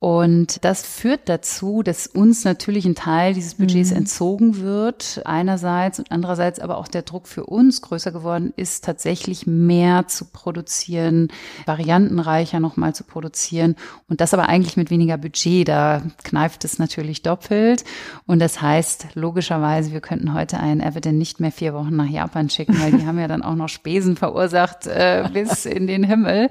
[0.00, 3.96] Und das führt dazu, dass uns natürlich ein Teil dieses Budgets mhm.
[3.96, 9.48] entzogen wird, einerseits und andererseits aber auch der Druck für uns größer geworden ist, tatsächlich
[9.48, 11.32] mehr zu produzieren,
[11.66, 13.74] variantenreicher nochmal zu produzieren
[14.08, 15.66] und das aber eigentlich mit weniger Budget.
[15.66, 17.82] Da kneift es natürlich doppelt
[18.24, 22.50] und das heißt logischerweise, wir könnten heute einen Evident nicht mehr vier Wochen nach Japan
[22.50, 26.50] schicken, weil die haben ja dann auch noch Spesen verursacht äh, bis in den Himmel,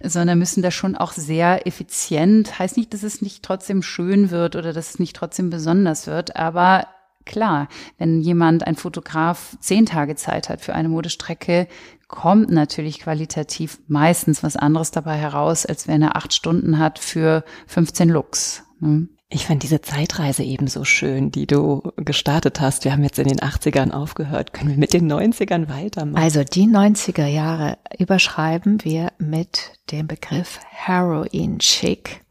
[0.00, 4.30] sondern müssen da schon auch sehr effizient, heißt nicht nicht, dass es nicht trotzdem schön
[4.30, 6.86] wird oder dass es nicht trotzdem besonders wird, aber
[7.24, 11.66] klar, wenn jemand, ein Fotograf, zehn Tage Zeit hat für eine Modestrecke,
[12.08, 17.42] kommt natürlich qualitativ meistens was anderes dabei heraus, als wenn er acht Stunden hat für
[17.68, 18.64] 15 Looks.
[18.80, 19.08] Ne?
[19.30, 22.84] Ich fand diese Zeitreise eben so schön, die du gestartet hast.
[22.84, 24.52] Wir haben jetzt in den 80ern aufgehört.
[24.52, 26.22] Können wir mit den 90ern weitermachen?
[26.22, 32.23] Also die 90er Jahre überschreiben wir mit dem Begriff Heroin Chic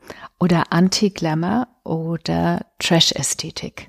[0.43, 3.87] oder Anti-Glamour oder Trash-Ästhetik.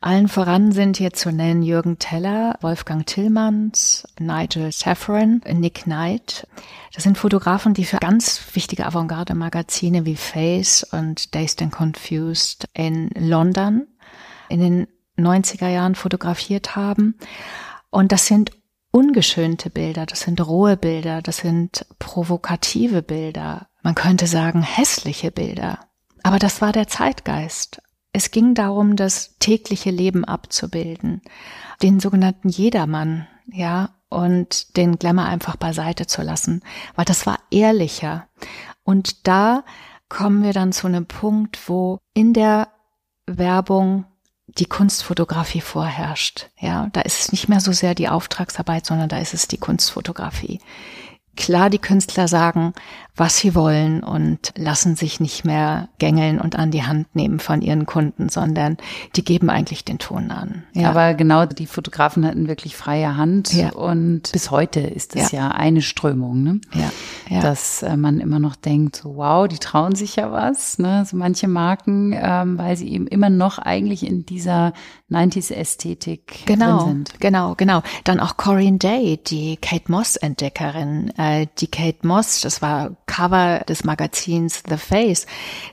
[0.00, 6.48] Allen voran sind hier zu nennen Jürgen Teller, Wolfgang Tillmanns, Nigel Saffron, Nick Knight.
[6.92, 13.10] Das sind Fotografen, die für ganz wichtige Avantgarde-Magazine wie Face und Dazed and Confused in
[13.16, 13.86] London
[14.48, 17.14] in den 90er Jahren fotografiert haben.
[17.88, 18.50] Und das sind
[18.90, 25.80] ungeschönte Bilder, das sind rohe Bilder, das sind provokative Bilder, man könnte sagen hässliche Bilder.
[26.22, 27.82] Aber das war der Zeitgeist.
[28.12, 31.22] Es ging darum, das tägliche Leben abzubilden,
[31.82, 36.62] den sogenannten Jedermann, ja, und den Glamour einfach beiseite zu lassen,
[36.94, 38.28] weil das war ehrlicher.
[38.84, 39.64] Und da
[40.10, 42.68] kommen wir dann zu einem Punkt, wo in der
[43.26, 44.04] Werbung
[44.46, 46.50] die Kunstfotografie vorherrscht.
[46.58, 49.56] Ja, da ist es nicht mehr so sehr die Auftragsarbeit, sondern da ist es die
[49.56, 50.60] Kunstfotografie.
[51.34, 52.74] Klar, die Künstler sagen,
[53.14, 57.60] was sie wollen und lassen sich nicht mehr gängeln und an die Hand nehmen von
[57.60, 58.78] ihren Kunden, sondern
[59.16, 60.62] die geben eigentlich den Ton an.
[60.72, 63.70] Ja, aber genau, die Fotografen hatten wirklich freie Hand ja.
[63.72, 65.40] und bis heute ist es ja.
[65.40, 65.48] ja.
[65.50, 66.60] eine Strömung, ne?
[67.28, 67.40] Ja.
[67.40, 71.04] Dass äh, man immer noch denkt, so, wow, die trauen sich ja was, ne?
[71.04, 74.72] So manche Marken, ähm, weil sie eben immer noch eigentlich in dieser
[75.10, 77.20] 90s-Ästhetik genau, drin sind.
[77.20, 77.82] Genau, genau.
[78.04, 81.12] Dann auch Corinne Day, die Kate Moss-Entdeckerin.
[81.18, 85.26] Äh, die Kate Moss, das war Cover des Magazins The Face,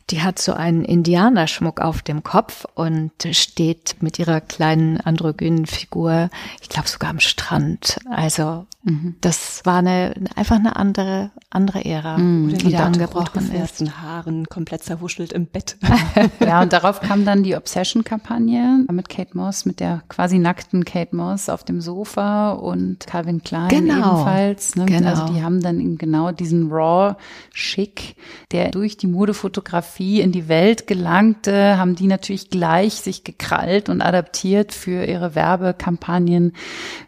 [0.09, 6.29] die hat so einen Indianerschmuck auf dem Kopf und steht mit ihrer kleinen androgynen Figur,
[6.61, 7.97] ich glaube sogar am Strand.
[8.09, 9.15] Also Mhm.
[9.19, 12.57] Das war eine, einfach eine andere, andere Ära, mhm.
[12.57, 13.83] die da angebrochen ist.
[14.01, 15.77] Haaren, komplett zerwuschelt im Bett.
[16.39, 21.13] ja, und darauf kam dann die Obsession-Kampagne mit Kate Moss, mit der quasi nackten Kate
[21.13, 24.13] Moss auf dem Sofa und Calvin Klein genau.
[24.13, 24.77] ebenfalls.
[24.77, 24.85] Ne?
[24.85, 25.09] Genau.
[25.09, 28.15] Also die haben dann eben genau diesen Raw-Schick,
[28.53, 34.01] der durch die Modefotografie in die Welt gelangte, haben die natürlich gleich sich gekrallt und
[34.01, 36.53] adaptiert für ihre Werbekampagnen,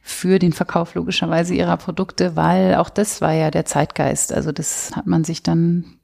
[0.01, 4.33] für den Verkauf logischerweise ihrer Produkte, weil auch das war ja der Zeitgeist.
[4.33, 5.97] Also das hat man sich dann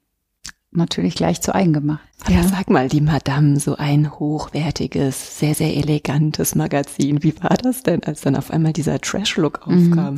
[0.70, 2.00] natürlich gleich zu eigen gemacht.
[2.28, 2.42] Ja.
[2.42, 7.22] Sag mal, die Madame, so ein hochwertiges, sehr, sehr elegantes Magazin.
[7.22, 9.92] Wie war das denn, als dann auf einmal dieser Trash-Look mhm.
[9.92, 10.16] aufkam?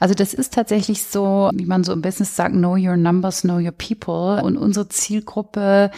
[0.00, 3.58] Also das ist tatsächlich so, wie man so im Business sagt, know your numbers, know
[3.58, 4.42] your people.
[4.42, 5.90] Und unsere Zielgruppe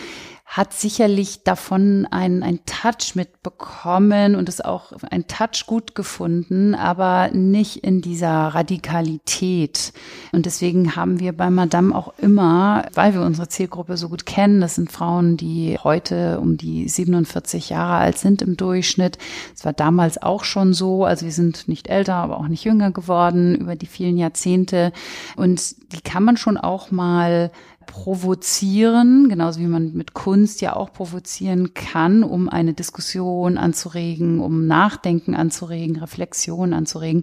[0.45, 7.31] hat sicherlich davon einen, einen Touch mitbekommen und es auch ein Touch gut gefunden, aber
[7.33, 9.93] nicht in dieser Radikalität.
[10.33, 14.61] Und deswegen haben wir bei Madame auch immer, weil wir unsere Zielgruppe so gut kennen,
[14.61, 19.19] das sind Frauen, die heute um die 47 Jahre alt sind im Durchschnitt.
[19.57, 22.93] Es war damals auch schon so, also wir sind nicht älter, aber auch nicht jünger
[22.93, 24.93] geworden über die vielen Jahrzehnte.
[25.37, 27.51] Und die kann man schon auch mal
[27.87, 34.67] provozieren, genauso wie man mit Kunst ja auch provozieren kann, um eine Diskussion anzuregen, um
[34.67, 37.23] Nachdenken anzuregen, Reflexion anzuregen,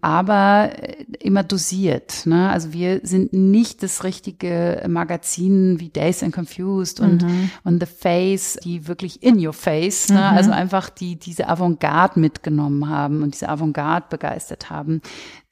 [0.00, 2.26] aber äh, immer dosiert.
[2.26, 2.50] Ne?
[2.50, 7.50] Also wir sind nicht das richtige Magazin wie Days and Confused und, mhm.
[7.64, 10.16] und The Face, die wirklich in your face, ne?
[10.16, 10.36] Mhm.
[10.36, 15.00] also einfach die diese Avantgarde mitgenommen haben und diese Avantgarde begeistert haben.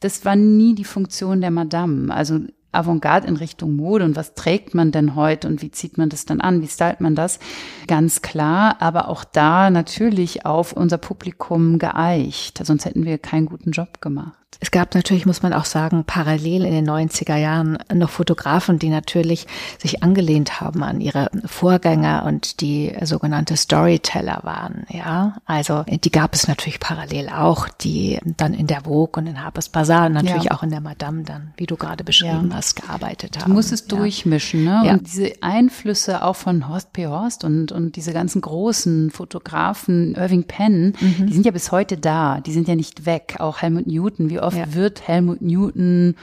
[0.01, 2.14] Das war nie die Funktion der Madame.
[2.14, 2.40] Also
[2.73, 6.25] Avantgarde in Richtung Mode und was trägt man denn heute und wie zieht man das
[6.25, 7.39] dann an, wie stylt man das?
[7.87, 13.70] Ganz klar, aber auch da natürlich auf unser Publikum geeicht, sonst hätten wir keinen guten
[13.70, 14.41] Job gemacht.
[14.61, 18.90] Es gab natürlich, muss man auch sagen, parallel in den 90er Jahren noch Fotografen, die
[18.90, 19.46] natürlich
[19.78, 24.84] sich angelehnt haben an ihre Vorgänger und die sogenannte Storyteller waren.
[24.88, 29.42] Ja, also die gab es natürlich parallel auch, die dann in der Vogue und in
[29.42, 30.53] Harper's Bazaar und natürlich ja.
[30.53, 32.57] auch in der Madame dann, wie du gerade beschrieben ja.
[32.57, 33.50] hast, gearbeitet haben.
[33.50, 33.96] Du musst es ja.
[33.96, 34.92] durchmischen, ne?
[34.92, 37.07] Und diese Einflüsse auch von Horst P.
[37.07, 41.26] Horst und, und diese ganzen großen Fotografen, Irving Penn, mhm.
[41.26, 42.40] die sind ja bis heute da.
[42.40, 43.36] Die sind ja nicht weg.
[43.38, 44.74] Auch Helmut Newton, wie oft ja.
[44.74, 46.16] wird Helmut Newton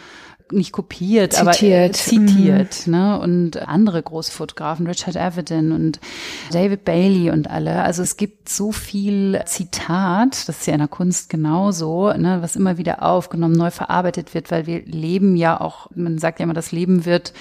[0.51, 1.83] nicht kopiert, zitiert.
[1.83, 2.87] aber zitiert.
[2.87, 2.93] Mhm.
[2.93, 3.19] Ne?
[3.19, 5.99] Und andere große Fotografen, Richard Avedon und
[6.51, 7.83] David Bailey und alle.
[7.83, 12.39] Also es gibt so viel Zitat, das ist ja in der Kunst genauso, ne?
[12.41, 16.43] was immer wieder aufgenommen, neu verarbeitet wird, weil wir leben ja auch, man sagt ja
[16.43, 17.33] immer, das Leben wird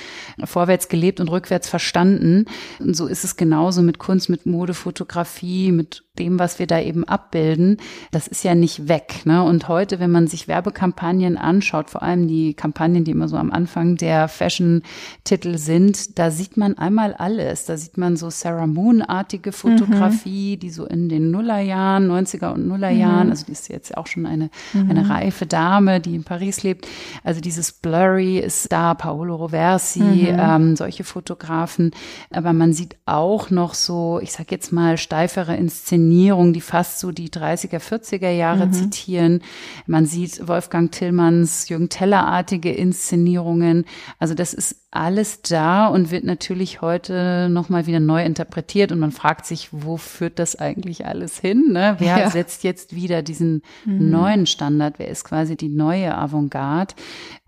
[0.45, 2.47] vorwärts gelebt und rückwärts verstanden.
[2.79, 6.81] Und so ist es genauso mit Kunst, mit Mode, Fotografie, mit dem, was wir da
[6.81, 7.79] eben abbilden,
[8.11, 9.23] das ist ja nicht weg.
[9.25, 9.43] Ne?
[9.43, 13.53] Und heute, wenn man sich Werbekampagnen anschaut, vor allem die Kampagnen, die immer so am
[13.53, 17.67] Anfang der Fashion-Titel sind, da sieht man einmal alles.
[17.67, 20.61] Da sieht man so Sarah Moon-artige Fotografie, mhm.
[20.61, 23.31] die so in den Nullerjahren, 90er und Nullerjahren, mhm.
[23.31, 24.91] also die ist jetzt auch schon eine, mhm.
[24.91, 26.87] eine reife Dame, die in Paris lebt.
[27.25, 30.37] Also dieses Blurry ist da, Paolo Roversi, mhm.
[30.39, 31.93] ähm, solche Fotografen.
[32.31, 37.01] Aber man sieht auch noch so, ich sag jetzt mal, steifere Inszenierungen Inszenierungen, die fast
[37.01, 38.73] so die 30er, 40er Jahre mhm.
[38.73, 39.43] zitieren.
[39.87, 43.85] Man sieht Wolfgang Tillmanns, Jürgen Teller-artige Inszenierungen.
[44.19, 49.13] Also das ist alles da und wird natürlich heute nochmal wieder neu interpretiert und man
[49.13, 51.73] fragt sich, wo führt das eigentlich alles hin?
[51.73, 51.97] Ne?
[51.99, 52.31] Wer ja.
[52.31, 54.11] setzt jetzt wieder diesen mhm.
[54.11, 54.99] neuen Standard?
[54.99, 56.95] Wer ist quasi die neue Avantgarde?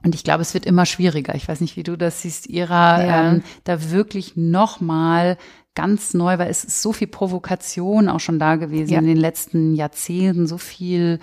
[0.02, 1.34] Und ich glaube, es wird immer schwieriger.
[1.34, 3.32] Ich weiß nicht, wie du das siehst, Ira, ja.
[3.32, 5.38] ähm, da wirklich nochmal
[5.74, 8.98] ganz neu, weil es ist so viel Provokation auch schon da gewesen ja.
[8.98, 11.20] in den letzten Jahrzehnten, so viel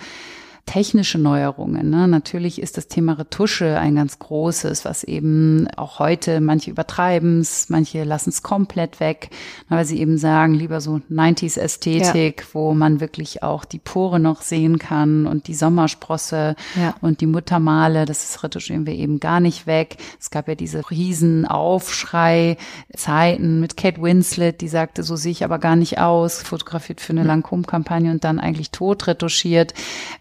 [0.68, 1.88] technische Neuerungen.
[1.88, 2.06] Ne?
[2.06, 7.70] Natürlich ist das Thema Retusche ein ganz großes, was eben auch heute manche übertreiben es,
[7.70, 9.30] manche lassen es komplett weg,
[9.70, 12.46] weil sie eben sagen, lieber so 90s Ästhetik, ja.
[12.52, 16.94] wo man wirklich auch die Pore noch sehen kann und die Sommersprosse ja.
[17.00, 19.96] und die Muttermale, das ist retuschieren wir eben gar nicht weg.
[20.20, 25.58] Es gab ja diese riesen Aufschrei-Zeiten mit Kate Winslet, die sagte, so sehe ich aber
[25.58, 27.42] gar nicht aus, fotografiert für eine mhm.
[27.42, 29.72] Lancôme-Kampagne und dann eigentlich tot retuschiert,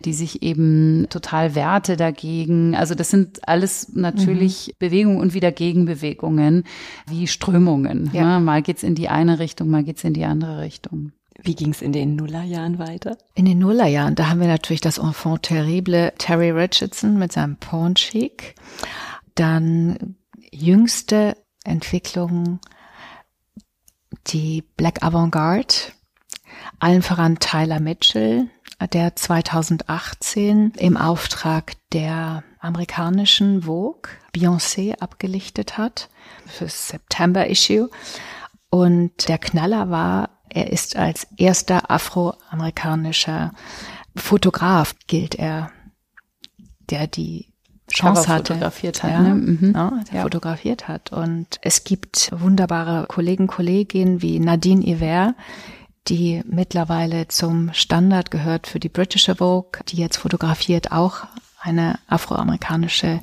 [0.05, 2.75] die sich eben total werte dagegen.
[2.75, 4.73] Also das sind alles natürlich mhm.
[4.79, 6.63] Bewegungen und wieder Gegenbewegungen
[7.07, 8.09] wie Strömungen.
[8.13, 8.39] Ja.
[8.39, 8.43] Ne?
[8.43, 11.11] Mal geht's in die eine Richtung, mal geht's in die andere Richtung.
[11.41, 13.17] Wie ging es in den Nullerjahren weiter?
[13.35, 17.95] In den Nullerjahren, da haben wir natürlich das Enfant terrible Terry Richardson mit seinem Porn
[17.95, 18.55] Chic.
[19.35, 20.15] Dann
[20.51, 22.59] jüngste Entwicklung,
[24.27, 25.75] die Black Avantgarde,
[26.79, 28.49] allen voran Tyler Mitchell
[28.85, 36.09] der 2018 im Auftrag der amerikanischen Vogue Beyoncé abgelichtet hat
[36.45, 37.89] fürs September-Issue.
[38.69, 43.51] Und der Knaller war, er ist als erster afroamerikanischer
[44.15, 45.71] Fotograf, gilt er,
[46.89, 47.53] der die
[47.91, 49.35] Chance hatte, fotografiert hat, ja, ne?
[49.35, 49.73] mhm.
[49.73, 50.21] ja, der ja.
[50.23, 51.11] fotografiert hat.
[51.13, 55.35] Und es gibt wunderbare Kollegen, Kolleginnen wie Nadine Iver,
[56.09, 61.25] die mittlerweile zum Standard gehört für die britische Vogue, die jetzt fotografiert auch
[61.61, 63.19] eine afroamerikanische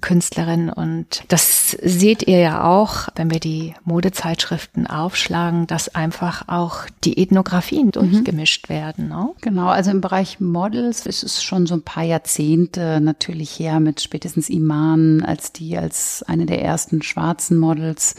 [0.00, 6.84] Künstlerin und das seht ihr ja auch, wenn wir die Modezeitschriften aufschlagen, dass einfach auch
[7.02, 7.92] die Ethnografien mhm.
[7.92, 9.08] durchgemischt werden.
[9.08, 9.30] Ne?
[9.40, 14.00] Genau, also im Bereich Models ist es schon so ein paar Jahrzehnte natürlich her mit
[14.00, 18.16] spätestens Iman als die als eine der ersten schwarzen Models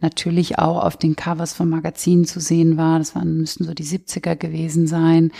[0.00, 2.98] natürlich auch auf den Covers von Magazinen zu sehen war.
[2.98, 5.30] Das waren, müssten so die 70er gewesen sein.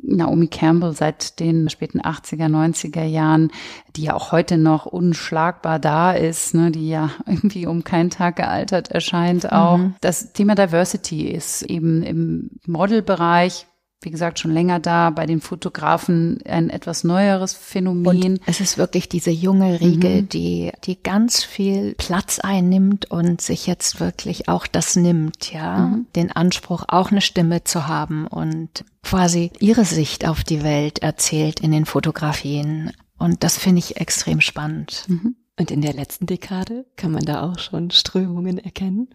[0.00, 3.50] Naomi Campbell seit den späten 80er, 90er Jahren,
[3.96, 8.36] die ja auch heute noch unschlagbar da ist, ne, die ja irgendwie um keinen Tag
[8.36, 9.78] gealtert erscheint auch.
[9.78, 9.94] Mhm.
[10.00, 13.66] Das Thema Diversity ist eben im Modelbereich
[14.04, 18.34] wie gesagt, schon länger da, bei den Fotografen ein etwas neueres Phänomen.
[18.34, 20.28] Und es ist wirklich diese junge Riege, mhm.
[20.28, 26.06] die, die ganz viel Platz einnimmt und sich jetzt wirklich auch das nimmt, ja, mhm.
[26.16, 31.60] den Anspruch, auch eine Stimme zu haben und quasi ihre Sicht auf die Welt erzählt
[31.60, 32.92] in den Fotografien.
[33.18, 35.04] Und das finde ich extrem spannend.
[35.08, 35.36] Mhm.
[35.58, 39.08] Und in der letzten Dekade kann man da auch schon Strömungen erkennen?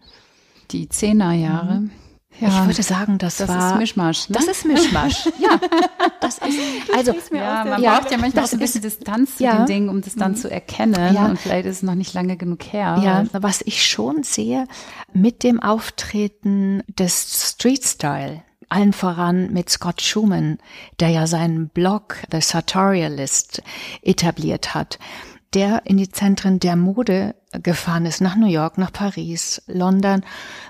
[0.72, 1.82] Die Zehnerjahre.
[1.82, 1.92] Mhm.
[2.40, 3.58] Ja, ich würde sagen, das, das war.
[3.58, 4.30] Das ist Mischmasch.
[4.30, 4.38] Ne?
[4.38, 5.26] Das ist Mischmasch.
[5.40, 5.60] ja,
[6.22, 6.58] das ist.
[6.96, 9.66] Also ja, man ja, braucht ja manchmal auch so ein bisschen Distanz zu ja, den
[9.66, 10.36] Dingen, um das dann mhm.
[10.38, 11.16] zu erkennen.
[11.16, 11.26] Ja.
[11.26, 13.02] Und vielleicht ist es noch nicht lange genug her.
[13.04, 14.66] Ja, was ich schon sehe
[15.12, 20.60] mit dem Auftreten des Street Style, allen voran mit Scott Schumann,
[21.00, 23.62] der ja seinen Blog The Sartorialist
[24.02, 25.00] etabliert hat
[25.54, 30.24] der in die Zentren der Mode gefahren ist, nach New York, nach Paris, London,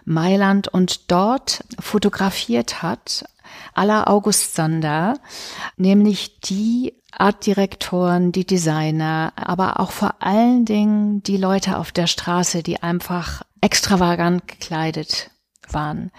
[0.06, 3.26] Mailand und dort fotografiert hat,
[3.74, 5.20] aller August Sander,
[5.76, 12.64] nämlich die Artdirektoren, die Designer, aber auch vor allen Dingen die Leute auf der Straße,
[12.64, 15.32] die einfach extravagant gekleidet
[15.70, 16.12] waren.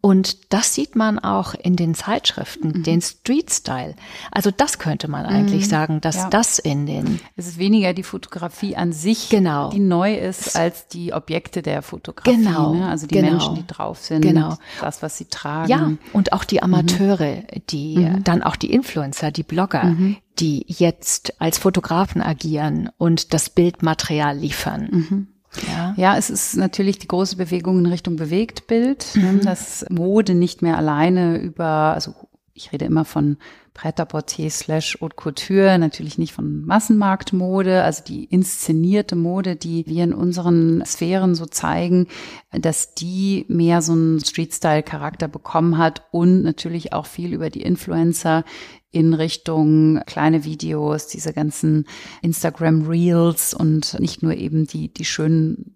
[0.00, 2.82] Und das sieht man auch in den Zeitschriften, mhm.
[2.84, 3.96] den Street Style.
[4.30, 5.70] Also das könnte man eigentlich mhm.
[5.70, 6.30] sagen, dass ja.
[6.30, 7.20] das in den.
[7.34, 9.70] Es ist weniger die Fotografie an sich, genau.
[9.70, 12.36] die neu ist, als die Objekte der Fotografie.
[12.36, 12.74] Genau.
[12.74, 12.88] Ne?
[12.88, 13.30] Also die genau.
[13.32, 14.56] Menschen, die drauf sind, genau.
[14.80, 15.68] das, was sie tragen.
[15.68, 18.22] Ja, und auch die Amateure, die, mhm.
[18.22, 20.18] dann auch die Influencer, die Blogger, mhm.
[20.38, 25.26] die jetzt als Fotografen agieren und das Bildmaterial liefern.
[25.68, 25.94] Ja.
[25.96, 29.40] ja, es ist natürlich die große Bewegung in Richtung Bewegtbild, ne, mhm.
[29.42, 32.14] dass Mode nicht mehr alleine über, also
[32.56, 33.36] ich rede immer von
[33.74, 40.14] Pret-à-Porter slash Haute Couture, natürlich nicht von Massenmarktmode, also die inszenierte Mode, die wir in
[40.14, 42.08] unseren Sphären so zeigen,
[42.50, 48.44] dass die mehr so einen Street-Style-Charakter bekommen hat und natürlich auch viel über die Influencer
[48.90, 51.86] in Richtung kleine Videos, diese ganzen
[52.22, 55.75] Instagram Reels und nicht nur eben die, die schönen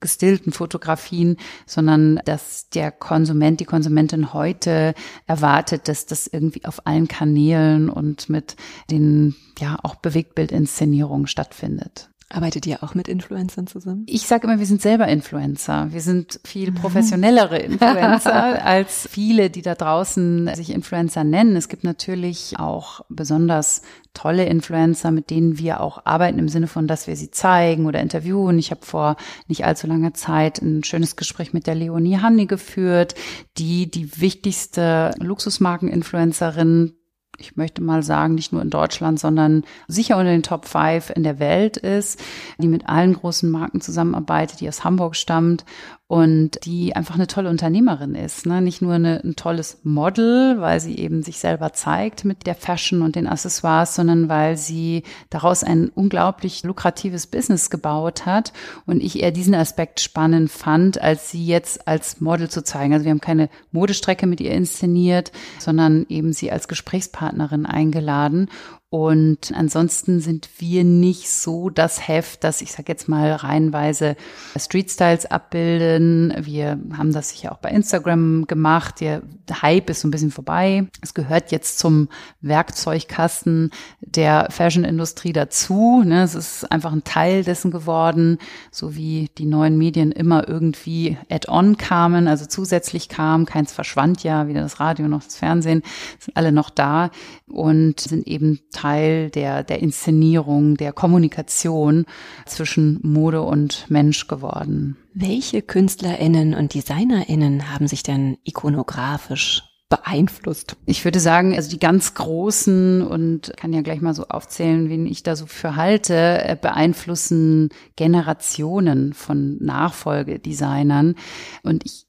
[0.00, 1.36] gestillten Fotografien,
[1.66, 4.94] sondern dass der Konsument, die Konsumentin heute
[5.26, 8.56] erwartet, dass das irgendwie auf allen Kanälen und mit
[8.90, 12.10] den ja auch Bewegtbildinszenierungen stattfindet.
[12.28, 14.04] Arbeitet ihr auch mit Influencern zusammen?
[14.08, 15.92] Ich sage immer, wir sind selber Influencer.
[15.92, 21.54] Wir sind viel professionellere Influencer als viele, die da draußen sich Influencer nennen.
[21.54, 26.88] Es gibt natürlich auch besonders tolle Influencer, mit denen wir auch arbeiten im Sinne von,
[26.88, 28.58] dass wir sie zeigen oder interviewen.
[28.58, 29.14] Ich habe vor
[29.46, 33.14] nicht allzu langer Zeit ein schönes Gespräch mit der Leonie Hanni geführt,
[33.56, 36.95] die die wichtigste Luxusmarken-Influencerin
[37.38, 41.22] ich möchte mal sagen, nicht nur in Deutschland, sondern sicher unter den Top Five in
[41.22, 42.22] der Welt ist,
[42.58, 45.64] die mit allen großen Marken zusammenarbeitet, die aus Hamburg stammt
[46.08, 48.46] und die einfach eine tolle Unternehmerin ist.
[48.46, 48.62] Ne?
[48.62, 53.02] Nicht nur eine, ein tolles Model, weil sie eben sich selber zeigt mit der Fashion
[53.02, 58.52] und den Accessoires, sondern weil sie daraus ein unglaublich lukratives Business gebaut hat
[58.86, 62.92] und ich eher diesen Aspekt spannend fand, als sie jetzt als Model zu zeigen.
[62.92, 68.48] Also wir haben keine Modestrecke mit ihr inszeniert, sondern eben sie als Gesprächspartnerin eingeladen
[68.96, 74.16] und ansonsten sind wir nicht so das Heft, das ich sage jetzt mal reihenweise
[74.58, 76.32] Street Styles abbilden.
[76.40, 79.02] Wir haben das sicher auch bei Instagram gemacht.
[79.02, 79.20] Der
[79.60, 80.86] Hype ist so ein bisschen vorbei.
[81.02, 82.08] Es gehört jetzt zum
[82.40, 83.70] Werkzeugkasten
[84.00, 86.02] der Fashion-Industrie dazu.
[86.02, 86.22] Ne?
[86.22, 88.38] Es ist einfach ein Teil dessen geworden,
[88.70, 93.44] so wie die neuen Medien immer irgendwie add-on kamen, also zusätzlich kamen.
[93.44, 95.82] Keins verschwand ja, weder das Radio noch das Fernsehen,
[96.18, 97.10] sind alle noch da
[97.46, 102.06] und sind eben Teil Teil der, der Inszenierung, der Kommunikation
[102.44, 104.96] zwischen Mode und Mensch geworden.
[105.12, 110.76] Welche KünstlerInnen und DesignerInnen haben sich denn ikonografisch beeinflusst?
[110.86, 115.06] Ich würde sagen, also die ganz großen und kann ja gleich mal so aufzählen, wen
[115.06, 121.16] ich da so für halte, äh, beeinflussen Generationen von Nachfolgedesignern.
[121.64, 122.05] Und ich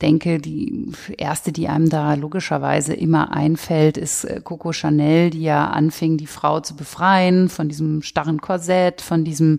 [0.00, 5.68] denke, die erste, die einem da logischerweise immer einfällt, ist äh, Coco Chanel, die ja
[5.68, 9.58] anfing, die Frau zu befreien von diesem starren Korsett, von diesem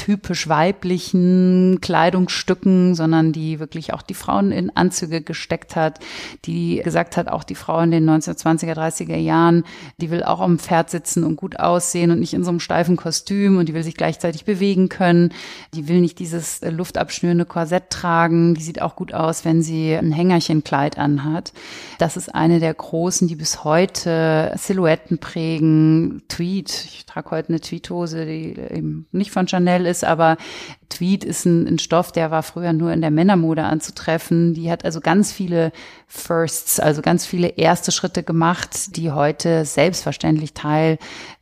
[0.00, 6.00] typisch weiblichen Kleidungsstücken, sondern die wirklich auch die Frauen in Anzüge gesteckt hat,
[6.46, 9.64] die gesagt hat, auch die Frau in den 1920er, 30er Jahren,
[9.98, 12.96] die will auch am Pferd sitzen und gut aussehen und nicht in so einem steifen
[12.96, 15.34] Kostüm und die will sich gleichzeitig bewegen können.
[15.74, 18.54] Die will nicht dieses luftabschnürende Korsett tragen.
[18.54, 21.52] Die sieht auch gut aus, wenn sie ein Hängerchenkleid anhat.
[21.98, 26.22] Das ist eine der großen, die bis heute Silhouetten prägen.
[26.28, 26.70] Tweed.
[26.70, 30.36] Ich trage heute eine Tweethose, die eben nicht von Chanel ist, aber
[30.88, 34.54] Tweed ist ein, ein, Stoff, der war früher nur in der Männermode anzutreffen.
[34.54, 35.72] Die hat also ganz viele
[36.06, 40.98] Firsts, also ganz viele erste Schritte gemacht, die heute selbstverständlich Teil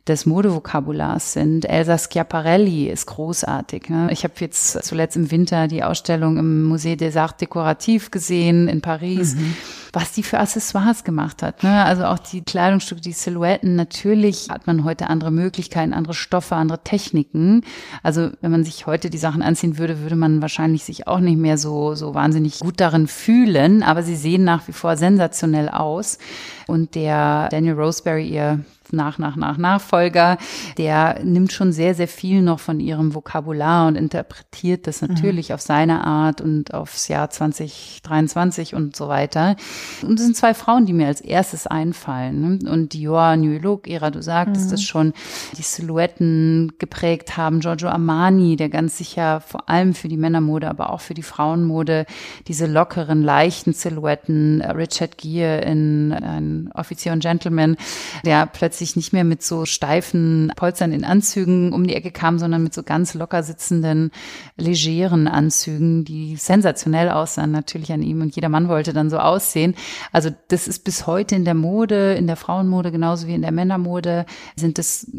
[0.09, 1.65] des Modevokabulars sind.
[1.65, 3.89] Elsa Schiaparelli ist großartig.
[3.89, 4.09] Ne?
[4.11, 8.81] Ich habe jetzt zuletzt im Winter die Ausstellung im Musée des Arts Décoratifs gesehen in
[8.81, 9.35] Paris.
[9.35, 9.55] Mhm
[9.93, 11.63] was die für Accessoires gemacht hat.
[11.63, 11.83] Ne?
[11.83, 13.75] Also auch die Kleidungsstücke, die Silhouetten.
[13.75, 17.63] Natürlich hat man heute andere Möglichkeiten, andere Stoffe, andere Techniken.
[18.03, 21.39] Also wenn man sich heute die Sachen anziehen würde, würde man wahrscheinlich sich auch nicht
[21.39, 23.83] mehr so, so wahnsinnig gut darin fühlen.
[23.83, 26.19] Aber sie sehen nach wie vor sensationell aus.
[26.67, 28.59] Und der Daniel Roseberry, ihr
[28.93, 30.37] nach, nach, nach Nachfolger,
[30.77, 35.55] der nimmt schon sehr, sehr viel noch von ihrem Vokabular und interpretiert das natürlich mhm.
[35.55, 39.55] auf seine Art und aufs Jahr 2023 und so weiter.
[40.01, 42.59] Und es sind zwei Frauen, die mir als erstes einfallen.
[42.61, 42.71] Ne?
[42.71, 44.71] Und Dior, New Look, Ira, du sagtest mhm.
[44.71, 45.13] das schon,
[45.57, 47.59] die Silhouetten geprägt haben.
[47.59, 52.05] Giorgio Armani, der ganz sicher vor allem für die Männermode, aber auch für die Frauenmode
[52.47, 54.61] diese lockeren, leichten Silhouetten.
[54.61, 57.77] Richard Gere in ein Offizier und Gentleman,
[58.25, 62.39] der plötzlich plötzlich nicht mehr mit so steifen Polstern in Anzügen um die Ecke kam,
[62.39, 64.09] sondern mit so ganz locker sitzenden,
[64.55, 69.75] legeren Anzügen, die sensationell aussahen natürlich an ihm und jeder Mann wollte dann so aussehen.
[70.13, 73.51] Also das ist bis heute in der Mode, in der Frauenmode genauso wie in der
[73.51, 74.25] Männermode
[74.55, 75.11] sind es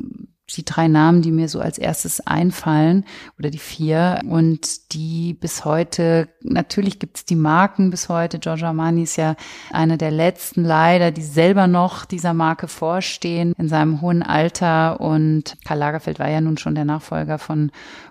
[0.56, 3.04] die drei Namen, die mir so als erstes einfallen
[3.38, 8.38] oder die vier und die bis heute, natürlich gibt es die Marken bis heute.
[8.38, 9.36] Giorgio Armani ist ja
[9.72, 15.56] eine der letzten leider, die selber noch dieser Marke vorstehen in seinem hohen Alter und
[15.64, 17.70] Karl Lagerfeld war ja nun schon der Nachfolger von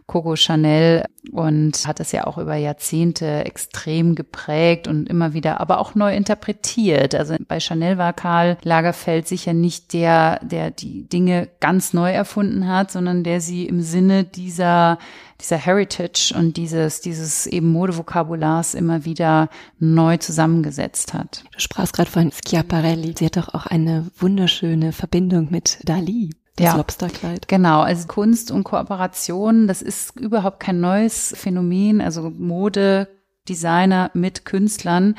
[0.09, 5.79] Coco Chanel und hat es ja auch über Jahrzehnte extrem geprägt und immer wieder, aber
[5.79, 7.13] auch neu interpretiert.
[7.13, 12.67] Also bei Chanel war Karl Lagerfeld sicher nicht der, der die Dinge ganz neu erfunden
[12.67, 14.97] hat, sondern der sie im Sinne dieser
[15.41, 19.47] dieser Heritage und dieses, dieses eben Modevokabulars immer wieder
[19.79, 21.45] neu zusammengesetzt hat.
[21.53, 23.15] Du sprachst gerade von Schiaparelli.
[23.17, 26.31] Sie hat doch auch eine wunderschöne Verbindung mit Dali.
[26.59, 27.47] Das ja, Lobsterkleid.
[27.47, 32.01] Genau, also Kunst und Kooperation, das ist überhaupt kein neues Phänomen.
[32.01, 33.07] Also Mode
[33.49, 35.15] Designer mit Künstlern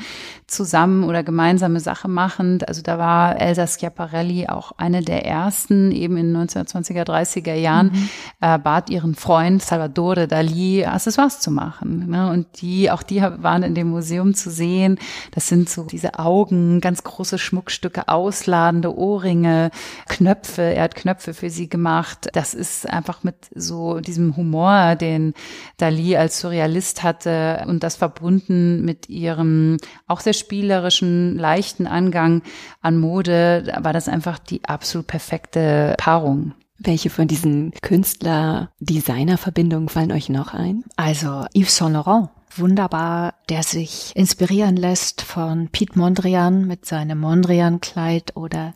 [0.47, 2.67] zusammen oder gemeinsame Sache machend.
[2.67, 8.09] Also da war Elsa Schiaparelli auch eine der ersten, eben in 1920er, 30er Jahren, mhm.
[8.39, 12.09] äh, bat ihren Freund Salvadore Dali Accessoires zu machen.
[12.09, 12.29] Ne?
[12.29, 14.97] Und die, auch die waren in dem Museum zu sehen.
[15.31, 19.71] Das sind so diese Augen, ganz große Schmuckstücke, ausladende Ohrringe,
[20.07, 20.61] Knöpfe.
[20.61, 22.29] Er hat Knöpfe für sie gemacht.
[22.33, 25.33] Das ist einfach mit so diesem Humor, den
[25.77, 32.43] Dali als Surrealist hatte und das verbunden verbunden mit ihrem auch sehr spielerischen, leichten Angang
[32.81, 36.53] an Mode, war das einfach die absolut perfekte Paarung.
[36.77, 40.83] Welche von diesen Künstler-Designer-Verbindungen fallen euch noch ein?
[40.95, 48.35] Also Yves Saint Laurent wunderbar, der sich inspirieren lässt von Piet Mondrian mit seinem Mondrian-Kleid
[48.35, 48.73] oder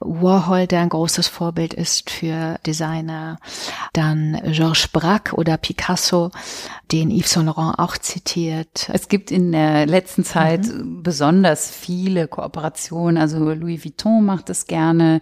[0.00, 3.38] Warhol, der ein großes Vorbild ist für Designer.
[3.92, 6.30] Dann Georges Braque oder Picasso,
[6.92, 8.88] den Yves Saint Laurent auch zitiert.
[8.92, 11.02] Es gibt in der letzten Zeit mhm.
[11.02, 13.18] besonders viele Kooperationen.
[13.18, 15.20] Also Louis Vuitton macht es gerne.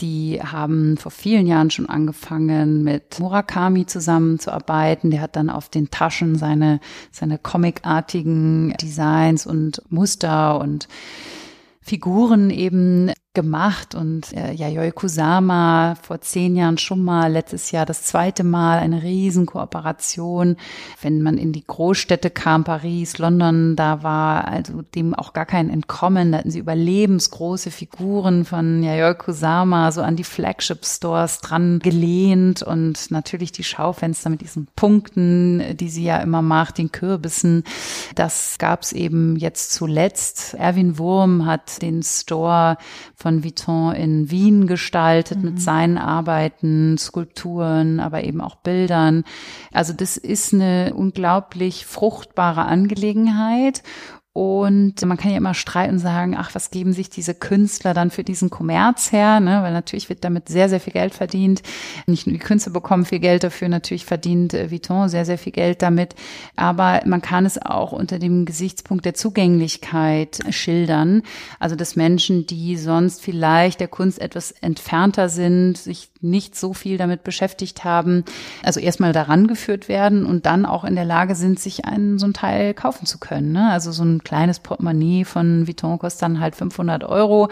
[0.00, 5.10] Die haben vor vielen Jahren schon angefangen, mit Murakami zusammenzuarbeiten.
[5.10, 6.80] Der hat dann auf den Taschen seine,
[7.10, 10.88] seine comicartigen Designs und Muster und
[11.80, 18.02] Figuren eben gemacht und äh, Yayoi Kusama vor zehn Jahren schon mal, letztes Jahr das
[18.02, 20.56] zweite Mal eine Riesenkooperation.
[21.00, 25.70] Wenn man in die Großstädte kam, Paris, London, da war also dem auch gar kein
[25.70, 26.32] Entkommen.
[26.32, 32.62] Da hatten sie überlebensgroße Figuren von Yayoi Kusama so an die Flagship Stores dran gelehnt
[32.62, 37.64] und natürlich die Schaufenster mit diesen Punkten, die sie ja immer macht, den Kürbissen.
[38.14, 40.52] Das gab's eben jetzt zuletzt.
[40.58, 42.76] Erwin Wurm hat den Store
[43.14, 45.44] von Vuitton in Wien gestaltet mhm.
[45.44, 49.24] mit seinen Arbeiten, Skulpturen, aber eben auch Bildern.
[49.72, 53.82] Also das ist eine unglaublich fruchtbare Angelegenheit.
[54.32, 58.12] Und man kann ja immer streiten und sagen, ach, was geben sich diese Künstler dann
[58.12, 59.40] für diesen Kommerz her?
[59.40, 59.60] Ne?
[59.62, 61.62] Weil natürlich wird damit sehr, sehr viel Geld verdient.
[62.06, 65.50] Nicht nur die Künstler bekommen viel Geld dafür, natürlich verdient äh, Vuitton sehr, sehr viel
[65.50, 66.14] Geld damit.
[66.54, 71.22] Aber man kann es auch unter dem Gesichtspunkt der Zugänglichkeit schildern.
[71.58, 76.98] Also, dass Menschen, die sonst vielleicht der Kunst etwas entfernter sind, sich nicht so viel
[76.98, 78.24] damit beschäftigt haben,
[78.62, 82.26] also erstmal daran geführt werden und dann auch in der Lage sind, sich einen so
[82.26, 83.52] ein Teil kaufen zu können.
[83.52, 83.70] Ne?
[83.70, 87.48] Also so ein kleines Portemonnaie von Vuitton kostet dann halt 500 Euro.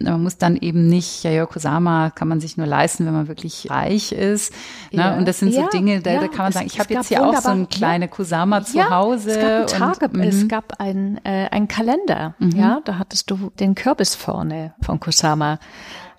[0.00, 3.70] Man muss dann eben nicht, ja, Kusama kann man sich nur leisten, wenn man wirklich
[3.70, 4.52] reich ist.
[4.92, 5.02] Ne?
[5.02, 5.16] Ja.
[5.16, 6.94] Und das sind so ja, Dinge, da, ja, da kann man es, sagen, ich habe
[6.94, 9.30] jetzt hier auch so ein kleine Kusama zu Hause.
[9.30, 10.48] Es gab, Tage, und, es mhm.
[10.48, 12.50] gab ein, äh, ein Kalender, mhm.
[12.50, 15.58] ja, da hattest du den Kürbis vorne von Kusama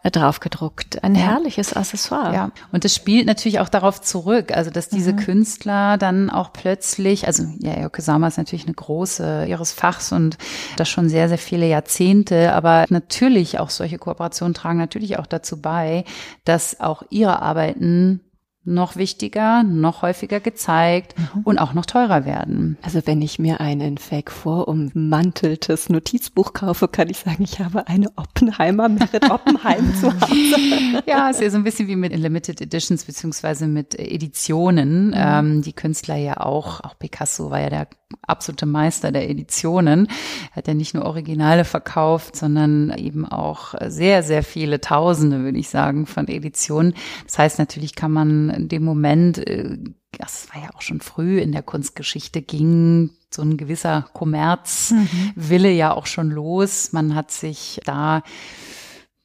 [0.10, 1.04] drauf gedruckt.
[1.04, 1.22] Ein ja.
[1.22, 2.34] herrliches Accessoire.
[2.34, 5.18] Ja, und es spielt natürlich auch darauf zurück, also dass diese mhm.
[5.18, 10.38] Künstler dann auch plötzlich, also ja, Yokozama ist natürlich eine große ihres Fachs und
[10.78, 15.62] das schon sehr, sehr viele Jahrzehnte, aber natürlich auch solche Kooperationen tragen natürlich auch dazu
[15.62, 16.04] bei,
[16.46, 18.22] dass auch ihre Arbeiten
[18.64, 21.42] noch wichtiger, noch häufiger gezeigt mhm.
[21.44, 22.78] und auch noch teurer werden.
[22.84, 28.10] Also wenn ich mir ein Fake vorummanteltes Notizbuch kaufe, kann ich sagen, ich habe eine
[28.18, 31.04] Oppenheimer Merit Oppenheim zu Hause.
[31.08, 35.08] Ja, ist ja so ein bisschen wie mit Limited Editions beziehungsweise mit Editionen.
[35.08, 35.14] Mhm.
[35.16, 37.88] Ähm, die Künstler ja auch, auch Picasso war ja der
[38.28, 40.08] absolute Meister der Editionen.
[40.52, 45.70] Hat ja nicht nur Originale verkauft, sondern eben auch sehr, sehr viele Tausende, würde ich
[45.70, 46.94] sagen, von Editionen.
[47.26, 49.78] Das heißt, natürlich kann man in dem Moment, äh,
[50.18, 55.78] das war ja auch schon früh in der Kunstgeschichte, ging so ein gewisser Kommerzwille mhm.
[55.78, 56.92] ja auch schon los.
[56.92, 58.24] Man hat sich da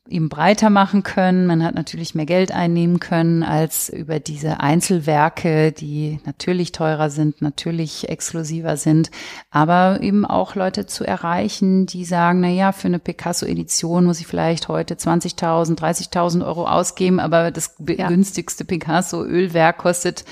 [0.09, 1.46] ihm breiter machen können.
[1.46, 7.42] Man hat natürlich mehr Geld einnehmen können als über diese Einzelwerke, die natürlich teurer sind,
[7.42, 9.11] natürlich exklusiver sind,
[9.50, 14.26] aber eben auch Leute zu erreichen, die sagen, na ja, für eine Picasso-Edition muss ich
[14.26, 18.09] vielleicht heute 20.000, 30.000 Euro ausgeben, aber das ja.
[18.09, 20.24] günstigste Picasso-Ölwerk kostet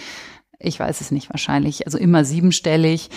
[0.58, 3.10] ich weiß es nicht wahrscheinlich, also immer siebenstellig.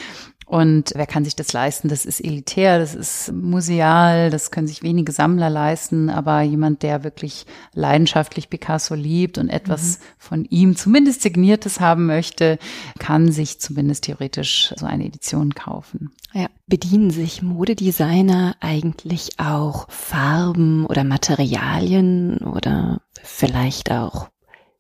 [0.48, 1.90] Und wer kann sich das leisten?
[1.90, 7.04] Das ist elitär, das ist museal, das können sich wenige Sammler leisten, aber jemand, der
[7.04, 10.04] wirklich leidenschaftlich Picasso liebt und etwas mhm.
[10.18, 12.60] von ihm zumindest signiertes haben möchte,
[12.98, 16.12] kann sich zumindest theoretisch so eine Edition kaufen.
[16.34, 16.48] Ja.
[16.66, 24.30] Bedienen sich Modedesigner eigentlich auch Farben oder Materialien oder vielleicht auch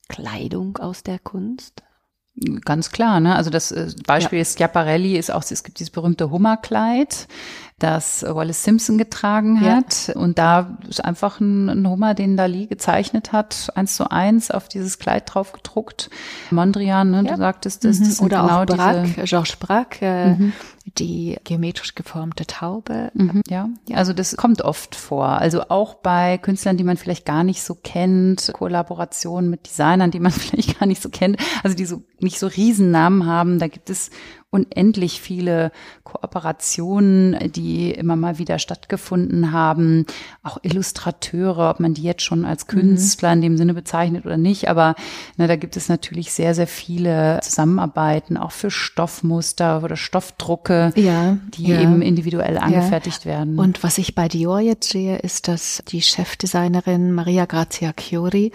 [0.07, 1.83] Kleidung aus der Kunst?
[2.65, 3.35] Ganz klar, ne?
[3.35, 4.45] Also das äh, Beispiel ja.
[4.45, 7.27] Schiaparelli ist auch, es gibt dieses berühmte Hummerkleid,
[7.79, 10.07] das Wallace Simpson getragen hat.
[10.07, 10.15] Ja.
[10.15, 14.67] Und da ist einfach ein, ein Hummer, den Dali gezeichnet hat, eins zu eins auf
[14.67, 16.09] dieses Kleid drauf gedruckt.
[16.49, 17.23] Mondrian, ne?
[17.23, 17.31] Ja.
[17.31, 18.25] Du sagtest das, das mhm.
[18.25, 20.53] Oder genau auch Braque, Georges Braque, äh, mhm
[20.97, 23.11] die geometrisch geformte Taube.
[23.13, 23.69] Mhm, ja.
[23.87, 25.27] ja, also das kommt oft vor.
[25.27, 30.19] Also auch bei Künstlern, die man vielleicht gar nicht so kennt, Kollaborationen mit Designern, die
[30.19, 33.89] man vielleicht gar nicht so kennt, also die so nicht so Riesennamen haben, da gibt
[33.89, 34.09] es
[34.49, 35.71] unendlich viele
[36.03, 40.05] Kooperationen, die immer mal wieder stattgefunden haben.
[40.41, 42.71] Auch Illustrateure, ob man die jetzt schon als mhm.
[42.71, 44.69] Künstler in dem Sinne bezeichnet oder nicht.
[44.69, 44.95] Aber
[45.35, 51.37] ne, da gibt es natürlich sehr, sehr viele Zusammenarbeiten, auch für Stoffmuster oder Stoffdrucke, ja,
[51.49, 51.81] die ja.
[51.81, 53.31] eben individuell angefertigt ja.
[53.31, 53.59] werden.
[53.59, 58.53] Und was ich bei Dior jetzt sehe, ist, dass die Chefdesignerin Maria Grazia Chiori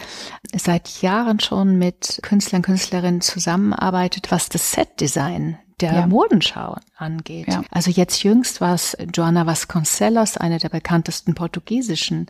[0.57, 6.07] seit Jahren schon mit Künstlern, Künstlerinnen zusammenarbeitet, was das Setdesign der ja.
[6.07, 7.49] Modenschau angeht.
[7.49, 7.63] Ja.
[7.71, 12.27] Also jetzt jüngst war es Joana Vasconcelos, eine der bekanntesten portugiesischen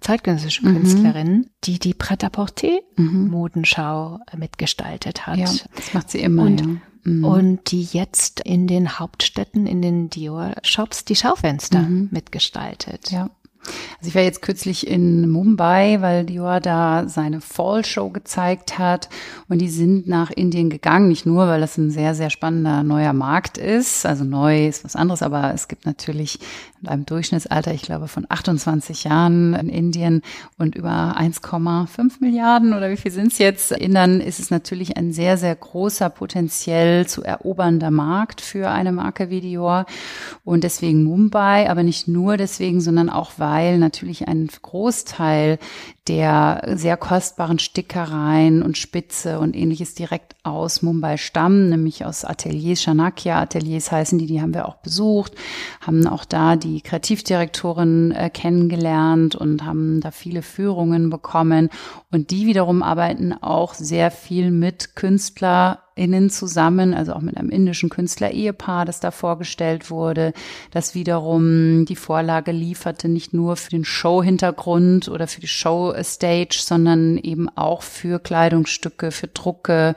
[0.00, 0.76] zeitgenössischen mhm.
[0.76, 4.38] Künstlerinnen, die die Pret-à-Porter-Modenschau mhm.
[4.38, 5.38] mitgestaltet hat.
[5.38, 6.44] Ja, das macht sie immer.
[6.44, 7.24] Und, mhm.
[7.24, 12.08] und die jetzt in den Hauptstädten, in den Dior-Shops die Schaufenster mhm.
[12.12, 13.10] mitgestaltet.
[13.10, 13.28] Ja.
[13.98, 19.08] Also ich war jetzt kürzlich in Mumbai, weil Dior da seine Fall Show gezeigt hat.
[19.48, 23.12] Und die sind nach Indien gegangen, nicht nur, weil das ein sehr, sehr spannender neuer
[23.12, 26.40] Markt ist, also neu ist was anderes, aber es gibt natürlich
[26.80, 30.22] mit einem Durchschnittsalter, ich glaube, von 28 Jahren in Indien
[30.58, 33.70] und über 1,5 Milliarden oder wie viel sind es jetzt?
[33.70, 39.30] Indern ist es natürlich ein sehr, sehr großer, potenziell zu erobernder Markt für eine Marke
[39.30, 39.86] wie Dior.
[40.42, 45.58] Und deswegen Mumbai, aber nicht nur deswegen, sondern auch weil natürlich ein Großteil
[46.08, 52.82] der sehr kostbaren Stickereien und Spitze und ähnliches direkt aus Mumbai stammen, nämlich aus Ateliers,
[52.82, 55.34] Chanakya Ateliers heißen die, die haben wir auch besucht,
[55.80, 61.70] haben auch da die Kreativdirektorin äh, kennengelernt und haben da viele Führungen bekommen.
[62.10, 67.50] Und die wiederum arbeiten auch sehr viel mit Künstler KünstlerInnen zusammen, also auch mit einem
[67.50, 70.32] indischen Künstler-Ehepaar, das da vorgestellt wurde,
[70.70, 75.48] das wiederum die Vorlage lieferte, nicht nur für den Show-Hintergrund oder für die
[75.92, 79.94] Show-Stage, sondern eben auch für Kleidungsstücke, für Drucke.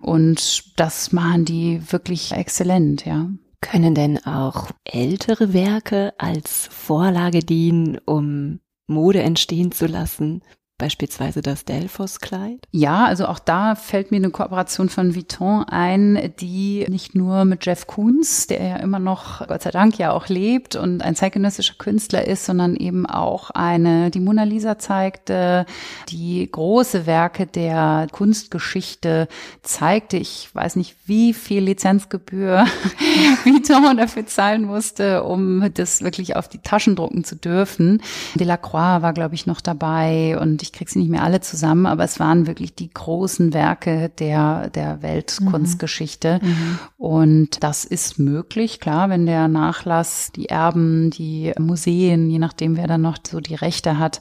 [0.00, 3.28] Und das machen die wirklich exzellent, ja.
[3.60, 10.42] Können denn auch ältere Werke als Vorlage dienen, um Mode entstehen zu lassen?
[10.78, 12.66] Beispielsweise das Delphos-Kleid?
[12.70, 17.64] Ja, also auch da fällt mir eine Kooperation von Vuitton ein, die nicht nur mit
[17.64, 21.76] Jeff Koons, der ja immer noch, Gott sei Dank, ja auch lebt und ein zeitgenössischer
[21.78, 25.64] Künstler ist, sondern eben auch eine, die Mona Lisa zeigte,
[26.10, 29.28] die große Werke der Kunstgeschichte
[29.62, 30.18] zeigte.
[30.18, 32.66] Ich weiß nicht, wie viel Lizenzgebühr
[33.44, 38.02] Vuitton dafür zahlen musste, um das wirklich auf die Taschen drucken zu dürfen.
[38.34, 42.04] Delacroix war, glaube ich, noch dabei und ich kriege sie nicht mehr alle zusammen, aber
[42.04, 46.40] es waren wirklich die großen Werke der, der Weltkunstgeschichte.
[46.42, 46.48] Mhm.
[46.48, 46.78] mhm.
[46.98, 52.86] Und das ist möglich, klar, wenn der Nachlass, die Erben, die Museen, je nachdem, wer
[52.86, 54.20] dann noch so die Rechte hat,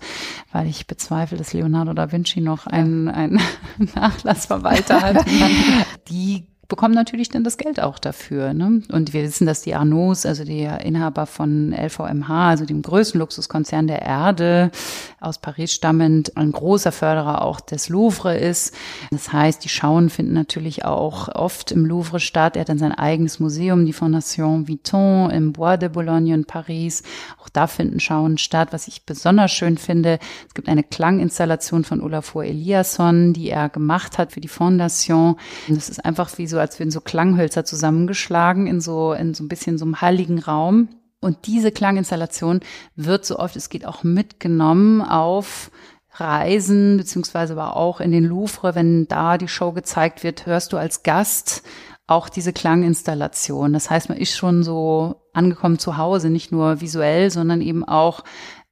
[0.51, 3.41] weil ich bezweifle, dass Leonardo da Vinci noch einen, einen
[3.95, 5.25] Nachlassverwalter hat,
[6.09, 8.53] die bekommen natürlich dann das Geld auch dafür.
[8.53, 8.81] Ne?
[8.91, 13.87] Und wir wissen, dass die Arnaud, also der Inhaber von LVMH, also dem größten Luxuskonzern
[13.87, 14.71] der Erde,
[15.19, 18.73] aus Paris stammend, ein großer Förderer auch des Louvre ist.
[19.11, 22.55] Das heißt, die Schauen finden natürlich auch oft im Louvre statt.
[22.55, 27.03] Er hat dann sein eigenes Museum, die Fondation Vuitton im Bois de Boulogne in Paris.
[27.41, 28.69] Auch da finden Schauen statt.
[28.71, 34.17] Was ich besonders schön finde, es gibt eine Klanginstallation von Olafur Eliasson, die er gemacht
[34.17, 35.35] hat für die Fondation.
[35.67, 39.43] Das ist einfach wie so so, als würden so Klanghölzer zusammengeschlagen in so, in so
[39.43, 40.89] ein bisschen so einem heiligen Raum.
[41.19, 42.61] Und diese Klanginstallation
[42.95, 45.69] wird so oft, es geht auch mitgenommen auf
[46.13, 50.77] Reisen, beziehungsweise aber auch in den Louvre, wenn da die Show gezeigt wird, hörst du
[50.77, 51.63] als Gast
[52.07, 53.73] auch diese Klanginstallation.
[53.73, 58.23] Das heißt, man ist schon so angekommen zu Hause, nicht nur visuell, sondern eben auch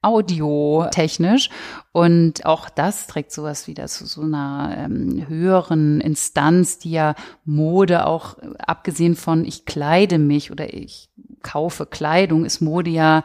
[0.04, 1.50] audiotechnisch.
[1.92, 8.06] Und auch das trägt sowas wieder zu so einer ähm, höheren Instanz, die ja Mode
[8.06, 11.10] auch, abgesehen von ich kleide mich oder ich
[11.42, 13.24] kaufe Kleidung, ist Mode ja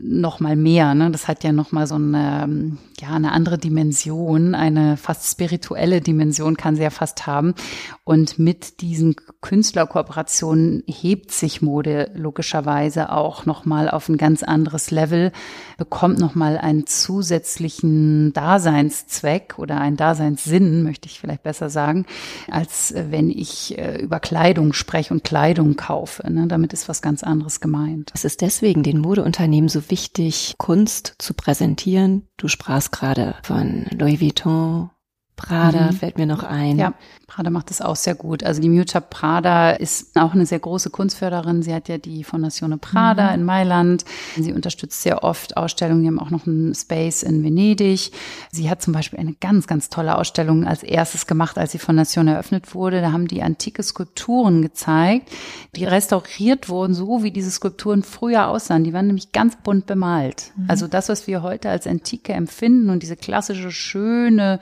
[0.00, 0.94] noch mal mehr.
[0.94, 1.10] Ne?
[1.10, 6.00] Das hat ja noch mal so eine, ähm, ja, eine andere Dimension, eine fast spirituelle
[6.00, 7.54] Dimension kann sie ja fast haben.
[8.02, 14.90] Und mit diesen Künstlerkooperationen hebt sich Mode logischerweise auch noch mal auf ein ganz anderes
[14.90, 15.32] Level,
[15.78, 22.06] bekommt noch mal einen zusätzlichen Daseinszweck oder einen Daseinssinn, möchte ich vielleicht besser sagen,
[22.50, 26.30] als äh, wenn ich äh, über Kleidung spreche und Kleidung kaufe.
[26.30, 26.46] Ne?
[26.48, 28.10] Damit ist was ganz anderes gemeint.
[28.14, 32.28] Es ist deswegen den Modeunternehmen so wichtig, Kunst zu präsentieren.
[32.36, 34.90] Du sprachst gerade von Louis Vuitton,
[35.36, 35.96] Prada mhm.
[35.96, 36.78] fällt mir noch ein.
[36.78, 36.94] Ja,
[37.26, 38.44] Prada macht das auch sehr gut.
[38.44, 41.62] Also die Miuccia Prada ist auch eine sehr große Kunstförderin.
[41.62, 43.34] Sie hat ja die Fondazione Prada mhm.
[43.34, 44.04] in Mailand.
[44.36, 46.02] Sie unterstützt sehr oft Ausstellungen.
[46.02, 48.12] Die haben auch noch einen Space in Venedig.
[48.52, 52.28] Sie hat zum Beispiel eine ganz, ganz tolle Ausstellung als erstes gemacht, als die Fondation
[52.28, 53.00] eröffnet wurde.
[53.00, 55.30] Da haben die antike Skulpturen gezeigt,
[55.74, 58.84] die restauriert wurden, so wie diese Skulpturen früher aussahen.
[58.84, 60.52] Die waren nämlich ganz bunt bemalt.
[60.56, 60.66] Mhm.
[60.68, 64.60] Also das, was wir heute als Antike empfinden und diese klassische, schöne,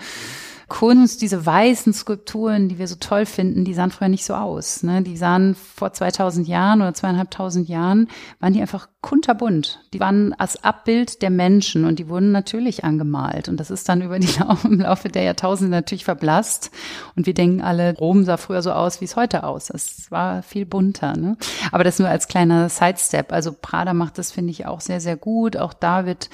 [0.73, 4.83] Kunst, diese weißen Skulpturen, die wir so toll finden, die sahen früher nicht so aus.
[4.83, 5.03] Ne?
[5.03, 8.09] Die sahen vor 2000 Jahren oder zweieinhalbtausend Jahren,
[8.41, 9.81] waren die einfach kunterbunt.
[9.93, 13.51] Die waren als Abbild der Menschen und die wurden natürlich angemalt.
[13.51, 14.33] Und das ist dann über die
[14.65, 16.71] im Laufe der Jahrtausende natürlich verblasst.
[17.17, 19.69] Und wir denken alle, Rom sah früher so aus, wie es heute aus.
[19.69, 21.19] Es war viel bunter.
[21.19, 21.37] Ne?
[21.71, 23.31] Aber das nur als kleiner Sidestep.
[23.31, 25.59] Also Prada macht das, finde ich, auch sehr, sehr gut.
[25.59, 26.31] Auch da wird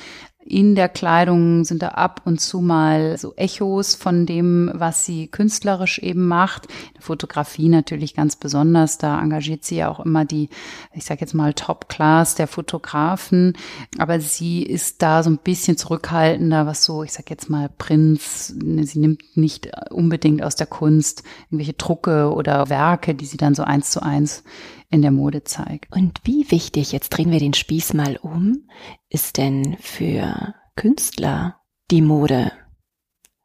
[0.51, 5.29] In der Kleidung sind da ab und zu mal so Echos von dem, was sie
[5.29, 6.65] künstlerisch eben macht.
[6.65, 8.97] In der Fotografie natürlich ganz besonders.
[8.97, 10.49] Da engagiert sie ja auch immer die,
[10.95, 13.59] ich sage jetzt mal Top-Class der Fotografen.
[13.99, 18.47] Aber sie ist da so ein bisschen zurückhaltender, was so, ich sage jetzt mal Prinz.
[18.47, 23.65] Sie nimmt nicht unbedingt aus der Kunst irgendwelche Drucke oder Werke, die sie dann so
[23.65, 24.45] eins zu eins
[24.91, 25.95] in der Mode zeigt.
[25.95, 28.69] Und wie wichtig, jetzt drehen wir den Spieß mal um,
[29.09, 31.61] ist denn für Künstler
[31.91, 32.53] die Mode?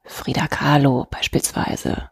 [0.05, 2.09] Frida Kahlo beispielsweise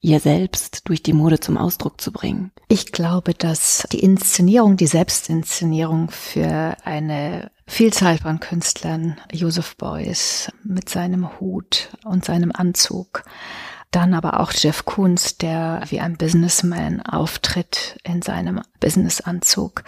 [0.00, 2.52] ihr selbst durch die Mode zum Ausdruck zu bringen?
[2.68, 10.88] Ich glaube, dass die Inszenierung, die Selbstinszenierung für eine Vielzahl von Künstlern, Joseph Beuys mit
[10.88, 13.24] seinem Hut und seinem Anzug,
[13.90, 19.82] dann aber auch Jeff Koons, der wie ein Businessman auftritt in seinem Businessanzug.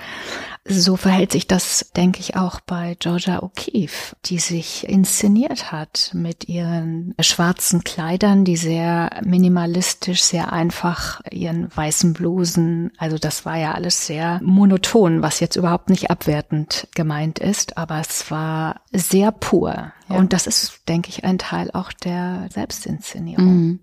[0.67, 6.49] So verhält sich das, denke ich, auch bei Georgia O'Keeffe, die sich inszeniert hat mit
[6.49, 12.93] ihren schwarzen Kleidern, die sehr minimalistisch, sehr einfach, ihren weißen Blusen.
[12.99, 17.99] Also das war ja alles sehr monoton, was jetzt überhaupt nicht abwertend gemeint ist, aber
[17.99, 19.93] es war sehr pur.
[20.11, 20.17] Ja.
[20.17, 23.47] Und das ist, denke ich, ein Teil auch der Selbstinszenierung.
[23.47, 23.81] Mhm.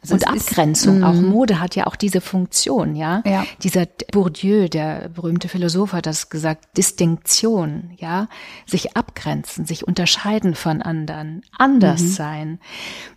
[0.00, 0.98] Also und Abgrenzung.
[0.98, 1.26] Ist, auch mhm.
[1.26, 3.22] Mode hat ja auch diese Funktion, ja.
[3.26, 3.44] ja.
[3.62, 8.28] Dieser Bourdieu, der berühmte Philosoph, hat das gesagt, Distinktion, ja.
[8.66, 12.08] Sich abgrenzen, sich unterscheiden von anderen, anders mhm.
[12.08, 12.60] sein.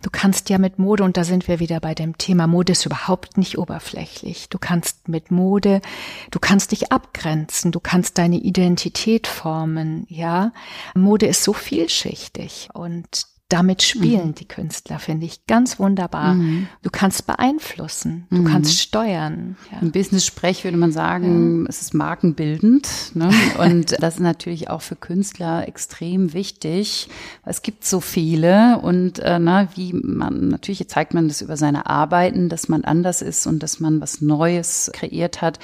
[0.02, 2.86] Du kannst ja mit Mode, und da sind wir wieder bei dem Thema, Mode ist
[2.86, 4.48] überhaupt nicht oberflächlich.
[4.48, 5.80] Du kannst mit Mode,
[6.30, 10.52] du kannst dich abgrenzen, du kannst deine Identität formen, ja.
[10.94, 14.34] Mode ist so vielschichtig und damit spielen mhm.
[14.34, 16.34] die Künstler, finde ich ganz wunderbar.
[16.34, 16.68] Mhm.
[16.82, 18.44] Du kannst beeinflussen, du mhm.
[18.44, 19.56] kannst steuern.
[19.72, 19.78] Ja.
[19.80, 23.12] Im Business-Sprech würde man sagen, es ist markenbildend.
[23.14, 23.30] Ne?
[23.58, 27.08] Und das ist natürlich auch für Künstler extrem wichtig.
[27.46, 31.86] Es gibt so viele und äh, na, wie man, natürlich zeigt man das über seine
[31.86, 35.58] Arbeiten, dass man anders ist und dass man was Neues kreiert hat.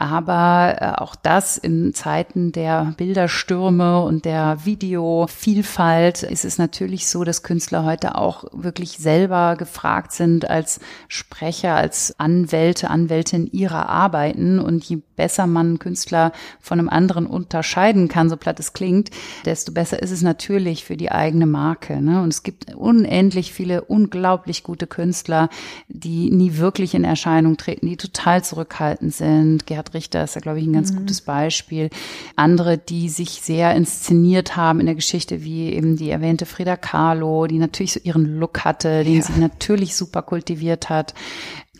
[0.00, 7.24] Aber äh, auch das in Zeiten der Bilderstürme und der Videovielfalt ist es natürlich so,
[7.24, 10.78] dass Künstler heute auch wirklich selber gefragt sind als
[11.08, 14.60] Sprecher, als Anwälte, Anwältin ihrer Arbeiten.
[14.60, 16.30] Und je besser man Künstler
[16.60, 19.10] von einem anderen unterscheiden kann, so platt es klingt,
[19.46, 22.00] desto besser ist es natürlich für die eigene Marke.
[22.00, 22.22] Ne?
[22.22, 25.48] Und es gibt unendlich viele unglaublich gute Künstler,
[25.88, 29.66] die nie wirklich in Erscheinung treten, die total zurückhaltend sind.
[29.66, 30.98] Gerhard Richter ist ja, glaube ich, ein ganz mhm.
[30.98, 31.90] gutes Beispiel.
[32.36, 37.46] Andere, die sich sehr inszeniert haben in der Geschichte, wie eben die erwähnte Frida Kahlo,
[37.46, 39.22] die natürlich so ihren Look hatte, den ja.
[39.22, 41.14] sie natürlich super kultiviert hat.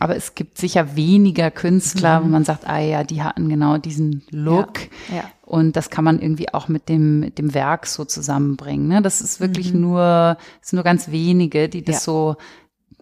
[0.00, 2.24] Aber es gibt sicher weniger Künstler, mhm.
[2.24, 4.80] wo man sagt, ah ja, die hatten genau diesen Look.
[5.08, 5.24] Ja, ja.
[5.44, 8.86] Und das kann man irgendwie auch mit dem, mit dem Werk so zusammenbringen.
[8.86, 9.02] Ne?
[9.02, 9.80] Das ist wirklich mhm.
[9.80, 12.00] nur, es sind nur ganz wenige, die das ja.
[12.00, 12.36] so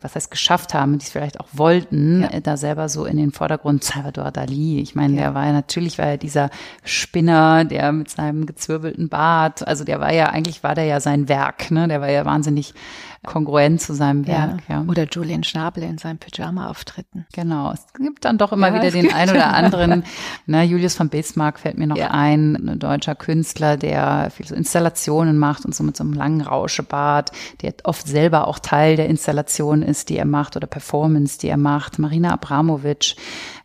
[0.00, 2.28] was heißt geschafft haben, die es vielleicht auch wollten, ja.
[2.28, 4.80] Äh, da selber so in den Vordergrund Salvador Dali.
[4.80, 5.22] Ich meine, ja.
[5.22, 6.50] der war ja natürlich war ja dieser
[6.84, 11.28] Spinner, der mit seinem gezwirbelten Bart, also der war ja eigentlich war der ja sein
[11.28, 11.88] Werk, ne?
[11.88, 12.74] Der war ja wahnsinnig
[13.26, 14.62] kongruent zu seinem Werk.
[14.68, 14.76] Ja.
[14.76, 14.84] ja.
[14.88, 17.26] Oder Julian Schnabel in seinen Pyjama-Auftritten.
[17.34, 17.72] Genau.
[17.72, 20.04] Es gibt dann doch immer ja, wieder den einen oder anderen.
[20.46, 22.12] ne, Julius von Bismarck fällt mir noch ja.
[22.12, 26.40] ein, ein deutscher Künstler, der viel so Installationen macht und so mit so einem langen
[26.40, 31.48] Rauschebart, der oft selber auch Teil der Installation ist, die er macht oder Performance, die
[31.48, 31.98] er macht.
[31.98, 33.16] Marina Abramovic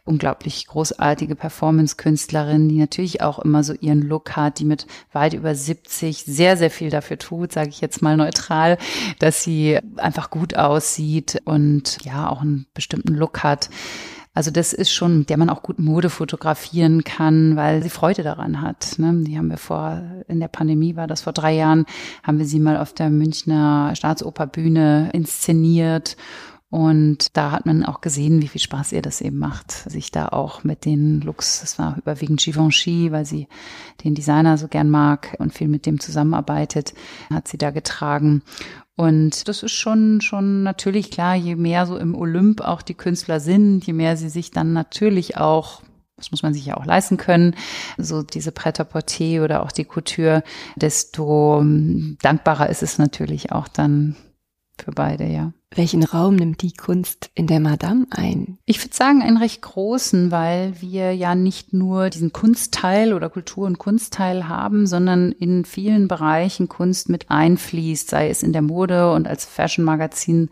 [0.03, 5.53] unglaublich großartige Performance-Künstlerin, die natürlich auch immer so ihren Look hat, die mit weit über
[5.53, 8.77] 70 sehr, sehr viel dafür tut, sage ich jetzt mal neutral,
[9.19, 13.69] dass sie einfach gut aussieht und ja auch einen bestimmten Look hat.
[14.33, 18.61] Also das ist schon, der man auch gut Mode fotografieren kann, weil sie Freude daran
[18.61, 18.97] hat.
[18.97, 19.23] Ne?
[19.27, 21.85] Die haben wir vor, in der Pandemie war das vor drei Jahren,
[22.23, 26.15] haben wir sie mal auf der Münchner Staatsoperbühne inszeniert
[26.71, 30.29] und da hat man auch gesehen, wie viel Spaß ihr das eben macht, sich da
[30.29, 33.49] auch mit den Looks, das war überwiegend Givenchy, weil sie
[34.05, 36.93] den Designer so gern mag und viel mit dem zusammenarbeitet,
[37.29, 38.41] hat sie da getragen.
[38.95, 43.41] Und das ist schon, schon natürlich klar, je mehr so im Olymp auch die Künstler
[43.41, 45.81] sind, je mehr sie sich dann natürlich auch
[46.15, 47.55] das muss man sich ja auch leisten können,
[47.97, 50.43] so diese Pret-à-Porter oder auch die Couture,
[50.75, 51.65] desto
[52.21, 54.15] dankbarer ist es natürlich auch dann
[54.83, 55.53] für beide, ja.
[55.73, 58.57] Welchen Raum nimmt die Kunst in der Madame ein?
[58.65, 63.67] Ich würde sagen, einen recht großen, weil wir ja nicht nur diesen Kunstteil oder Kultur-
[63.67, 69.13] und Kunstteil haben, sondern in vielen Bereichen Kunst mit einfließt, sei es in der Mode
[69.13, 70.49] und als Fashion-Magazin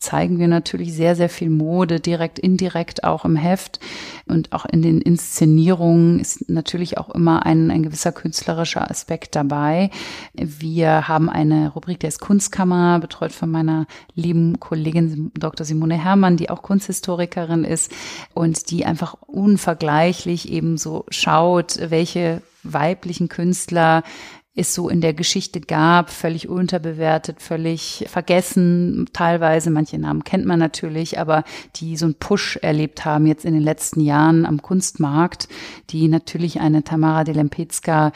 [0.00, 3.80] zeigen wir natürlich sehr, sehr viel Mode, direkt, indirekt auch im Heft
[4.26, 9.90] und auch in den Inszenierungen ist natürlich auch immer ein, ein gewisser künstlerischer Aspekt dabei.
[10.32, 15.66] Wir haben eine Rubrik, der ist Kunstkammer, betreut von meiner lieben Kollegin Dr.
[15.66, 17.92] Simone Herrmann, die auch Kunsthistorikerin ist
[18.32, 24.02] und die einfach unvergleichlich eben so schaut, welche weiblichen Künstler
[24.60, 30.58] es so in der Geschichte gab, völlig unterbewertet, völlig vergessen, teilweise, manche Namen kennt man
[30.58, 31.44] natürlich, aber
[31.76, 35.48] die so einen Push erlebt haben jetzt in den letzten Jahren am Kunstmarkt,
[35.90, 38.12] die natürlich eine Tamara de Lempezka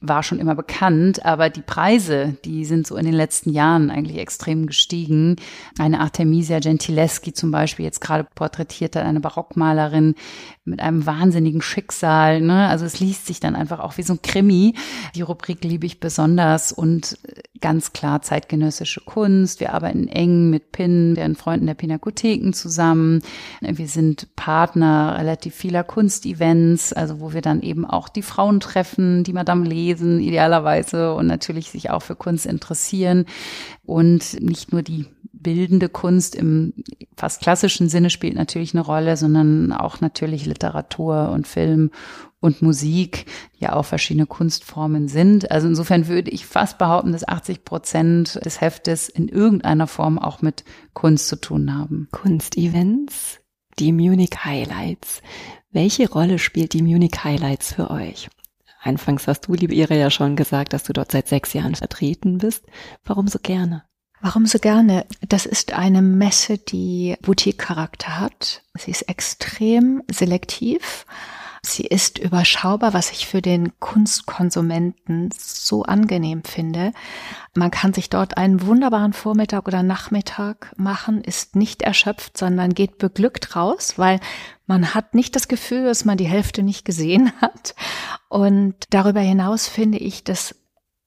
[0.00, 4.16] war schon immer bekannt, aber die Preise, die sind so in den letzten Jahren eigentlich
[4.16, 5.36] extrem gestiegen.
[5.78, 10.14] Eine Artemisia Gentileschi zum Beispiel, jetzt gerade porträtiert hat, eine Barockmalerin
[10.70, 12.40] mit einem wahnsinnigen Schicksal.
[12.40, 12.68] Ne?
[12.68, 14.74] Also es liest sich dann einfach auch wie so ein Krimi.
[15.14, 17.18] Die Rubrik liebe ich besonders und
[17.60, 19.60] ganz klar zeitgenössische Kunst.
[19.60, 23.22] Wir arbeiten eng mit PIN, deren Freunden der Pinakotheken zusammen.
[23.60, 29.24] Wir sind Partner relativ vieler Kunstevents, also wo wir dann eben auch die Frauen treffen,
[29.24, 33.26] die Madame lesen idealerweise und natürlich sich auch für Kunst interessieren
[33.84, 35.06] und nicht nur die
[35.42, 36.74] bildende Kunst im
[37.16, 41.90] fast klassischen Sinne spielt natürlich eine Rolle, sondern auch natürlich Literatur und Film
[42.40, 43.26] und Musik,
[43.58, 45.50] ja auch verschiedene Kunstformen sind.
[45.50, 50.40] Also insofern würde ich fast behaupten, dass 80 Prozent des Heftes in irgendeiner Form auch
[50.40, 50.64] mit
[50.94, 52.08] Kunst zu tun haben.
[52.10, 53.40] Kunstevents,
[53.78, 55.22] die Munich Highlights.
[55.70, 58.30] Welche Rolle spielt die Munich Highlights für euch?
[58.82, 62.38] Anfangs hast du, liebe Ira, ja schon gesagt, dass du dort seit sechs Jahren vertreten
[62.38, 62.64] bist.
[63.04, 63.84] Warum so gerne?
[64.20, 65.06] Warum so gerne?
[65.28, 68.62] Das ist eine Messe, die Boutique-Charakter hat.
[68.74, 71.06] Sie ist extrem selektiv.
[71.62, 76.92] Sie ist überschaubar, was ich für den Kunstkonsumenten so angenehm finde.
[77.54, 82.96] Man kann sich dort einen wunderbaren Vormittag oder Nachmittag machen, ist nicht erschöpft, sondern geht
[82.96, 84.20] beglückt raus, weil
[84.66, 87.74] man hat nicht das Gefühl, dass man die Hälfte nicht gesehen hat.
[88.28, 90.54] Und darüber hinaus finde ich das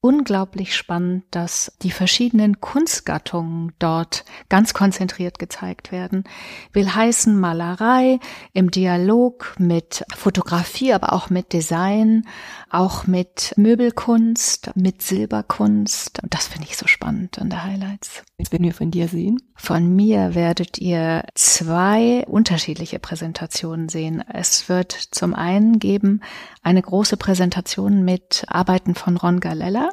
[0.04, 6.26] unglaublich spannend, dass die verschiedenen Kunstgattungen dort ganz konzentriert gezeigt werden.
[6.74, 8.20] Will heißen Malerei
[8.52, 12.28] im Dialog mit Fotografie, aber auch mit Design,
[12.70, 16.20] auch mit Möbelkunst, mit Silberkunst.
[16.30, 18.24] Das finde ich so spannend an der Highlights.
[18.52, 19.38] Wenn wir von dir sehen?
[19.56, 24.22] Von mir werdet ihr zwei unterschiedliche Präsentationen sehen.
[24.28, 26.20] Es wird zum einen geben
[26.62, 29.93] eine große Präsentation mit Arbeiten von Ron Galella,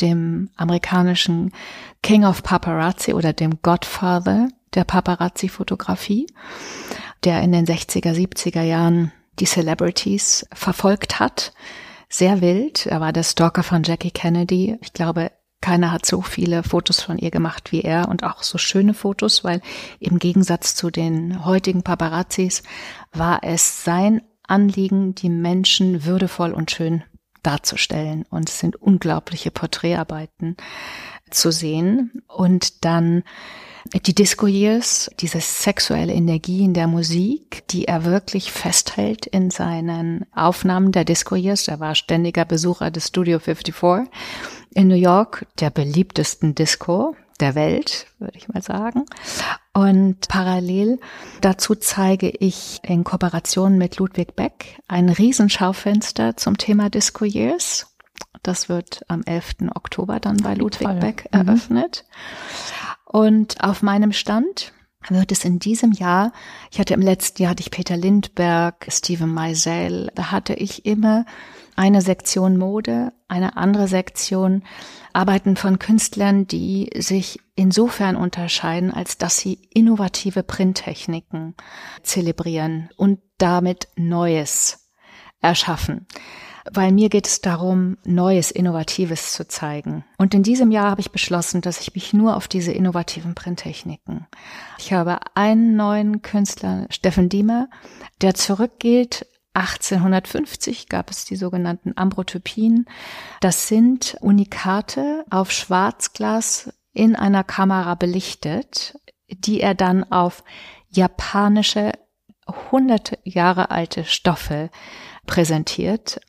[0.00, 1.52] dem amerikanischen
[2.02, 6.26] King of Paparazzi oder dem Godfather der Paparazzi-Fotografie,
[7.24, 11.52] der in den 60er, 70er Jahren die Celebrities verfolgt hat.
[12.08, 12.86] Sehr wild.
[12.86, 14.78] Er war der Stalker von Jackie Kennedy.
[14.80, 15.30] Ich glaube,
[15.60, 19.44] keiner hat so viele Fotos von ihr gemacht wie er und auch so schöne Fotos,
[19.44, 19.60] weil
[19.98, 22.62] im Gegensatz zu den heutigen Paparazzis
[23.12, 27.02] war es sein Anliegen, die Menschen würdevoll und schön
[27.48, 28.26] darzustellen.
[28.28, 30.56] Und es sind unglaubliche Porträtarbeiten
[31.30, 32.22] zu sehen.
[32.28, 33.24] Und dann
[34.04, 40.26] die Disco Years, diese sexuelle Energie in der Musik, die er wirklich festhält in seinen
[40.34, 41.68] Aufnahmen der Disco Years.
[41.68, 44.12] Er war ständiger Besucher des Studio 54
[44.74, 49.06] in New York, der beliebtesten Disco der Welt, würde ich mal sagen.
[49.78, 50.98] Und parallel
[51.40, 57.86] dazu zeige ich in Kooperation mit Ludwig Beck ein Riesenschaufenster zum Thema Disco Years.
[58.42, 59.70] Das wird am 11.
[59.76, 60.98] Oktober dann bei Ludwig Toll.
[60.98, 61.46] Beck mhm.
[61.46, 62.04] eröffnet.
[62.08, 63.20] Mhm.
[63.20, 64.72] Und auf meinem Stand
[65.10, 66.32] wird es in diesem Jahr,
[66.72, 71.24] ich hatte im letzten Jahr hatte ich Peter Lindberg, Steven Meisel, da hatte ich immer
[71.78, 74.64] eine Sektion Mode, eine andere Sektion
[75.12, 81.54] Arbeiten von Künstlern, die sich insofern unterscheiden, als dass sie innovative Printtechniken
[82.02, 84.90] zelebrieren und damit Neues
[85.40, 86.08] erschaffen.
[86.70, 90.04] Weil mir geht es darum, Neues, Innovatives zu zeigen.
[90.18, 94.26] Und in diesem Jahr habe ich beschlossen, dass ich mich nur auf diese innovativen Printtechniken.
[94.78, 97.70] Ich habe einen neuen Künstler, Steffen Diemer,
[98.20, 99.26] der zurückgeht
[99.58, 102.86] 1850 gab es die sogenannten Ambrotypien.
[103.40, 108.98] Das sind Unikate auf Schwarzglas in einer Kamera belichtet,
[109.28, 110.44] die er dann auf
[110.90, 111.92] japanische
[112.70, 114.70] hunderte Jahre alte Stoffe
[115.26, 116.20] präsentiert.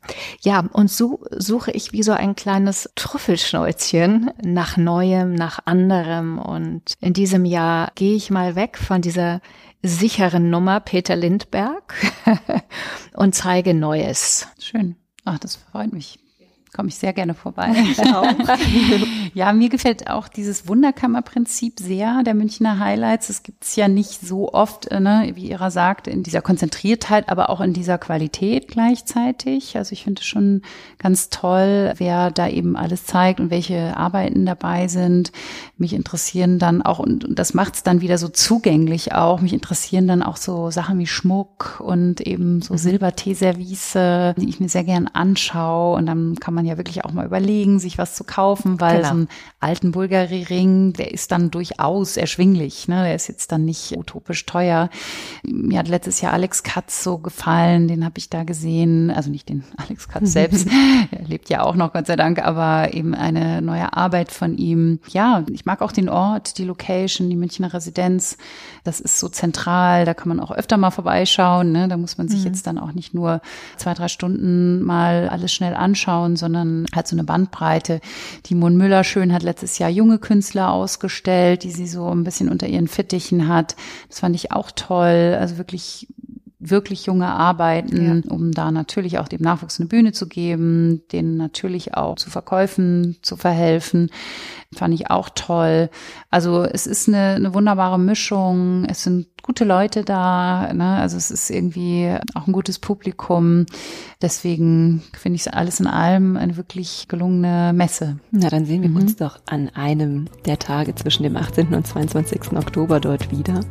[0.42, 6.38] Ja, und so suche ich wie so ein kleines Trüffelschnäuzchen nach Neuem, nach anderem.
[6.38, 9.42] Und in diesem Jahr gehe ich mal weg von dieser
[9.82, 11.96] sicheren Nummer Peter Lindberg
[13.14, 14.48] und zeige Neues.
[14.60, 14.96] Schön.
[15.26, 16.20] Ach, das freut mich
[16.74, 17.68] komme ich sehr gerne vorbei.
[19.40, 23.30] Ja, mir gefällt auch dieses Wunderkammerprinzip sehr der Münchner Highlights.
[23.30, 27.30] Es gibt es ja nicht so oft, äh, ne, wie Ira sagt, in dieser Konzentriertheit,
[27.30, 29.78] aber auch in dieser Qualität gleichzeitig.
[29.78, 30.64] Also ich finde es schon
[30.98, 35.32] ganz toll, wer da eben alles zeigt und welche Arbeiten dabei sind.
[35.78, 39.54] Mich interessieren dann auch, und, und das macht es dann wieder so zugänglich auch, mich
[39.54, 42.78] interessieren dann auch so Sachen wie Schmuck und eben so mhm.
[42.80, 43.94] Silberteeservice,
[44.36, 45.96] die ich mir sehr gern anschaue.
[45.96, 49.08] Und dann kann man ja wirklich auch mal überlegen, sich was zu kaufen, weil genau.
[49.08, 49.29] so einen
[49.60, 52.88] alten Bulgari-Ring, der ist dann durchaus erschwinglich.
[52.88, 53.04] Ne?
[53.04, 54.90] Der ist jetzt dann nicht utopisch teuer.
[55.44, 59.12] Mir hat letztes Jahr Alex Katz so gefallen, den habe ich da gesehen.
[59.12, 60.68] Also nicht den Alex Katz selbst,
[61.12, 65.00] er lebt ja auch noch, Gott sei Dank, aber eben eine neue Arbeit von ihm.
[65.10, 68.38] Ja, ich mag auch den Ort, die Location, die Münchner Residenz.
[68.84, 71.72] Das ist so zentral, da kann man auch öfter mal vorbeischauen.
[71.72, 71.88] Ne?
[71.88, 72.48] Da muss man sich mhm.
[72.48, 73.42] jetzt dann auch nicht nur
[73.78, 78.02] zwei, drei Stunden mal alles schnell anschauen, sondern hat so eine Bandbreite.
[78.44, 82.68] Timon Müller schön hat letztes Jahr junge Künstler ausgestellt, die sie so ein bisschen unter
[82.68, 83.76] ihren Fittichen hat.
[84.08, 85.36] Das fand ich auch toll.
[85.40, 86.08] Also wirklich
[86.60, 88.32] wirklich junge Arbeiten, ja.
[88.34, 93.18] um da natürlich auch dem Nachwuchs eine Bühne zu geben, denen natürlich auch zu Verkäufen
[93.22, 94.12] zu verhelfen.
[94.76, 95.90] Fand ich auch toll.
[96.30, 98.86] Also es ist eine, eine wunderbare Mischung.
[98.86, 100.72] Es sind gute Leute da.
[100.74, 100.98] Ne?
[100.98, 103.66] Also es ist irgendwie auch ein gutes Publikum.
[104.22, 108.20] Deswegen finde ich es alles in allem eine wirklich gelungene Messe.
[108.32, 108.98] Na, dann sehen wir mhm.
[108.98, 111.74] uns doch an einem der Tage zwischen dem 18.
[111.74, 112.52] und 22.
[112.52, 113.62] Oktober dort wieder.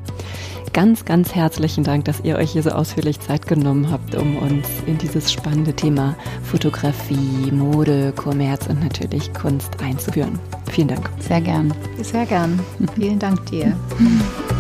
[0.73, 4.67] Ganz, ganz herzlichen Dank, dass ihr euch hier so ausführlich Zeit genommen habt, um uns
[4.87, 10.39] in dieses spannende Thema Fotografie, Mode, Kommerz und natürlich Kunst einzuführen.
[10.71, 11.09] Vielen Dank.
[11.21, 11.75] Sehr gern.
[12.03, 12.61] Sehr gern.
[12.95, 13.77] Vielen Dank dir.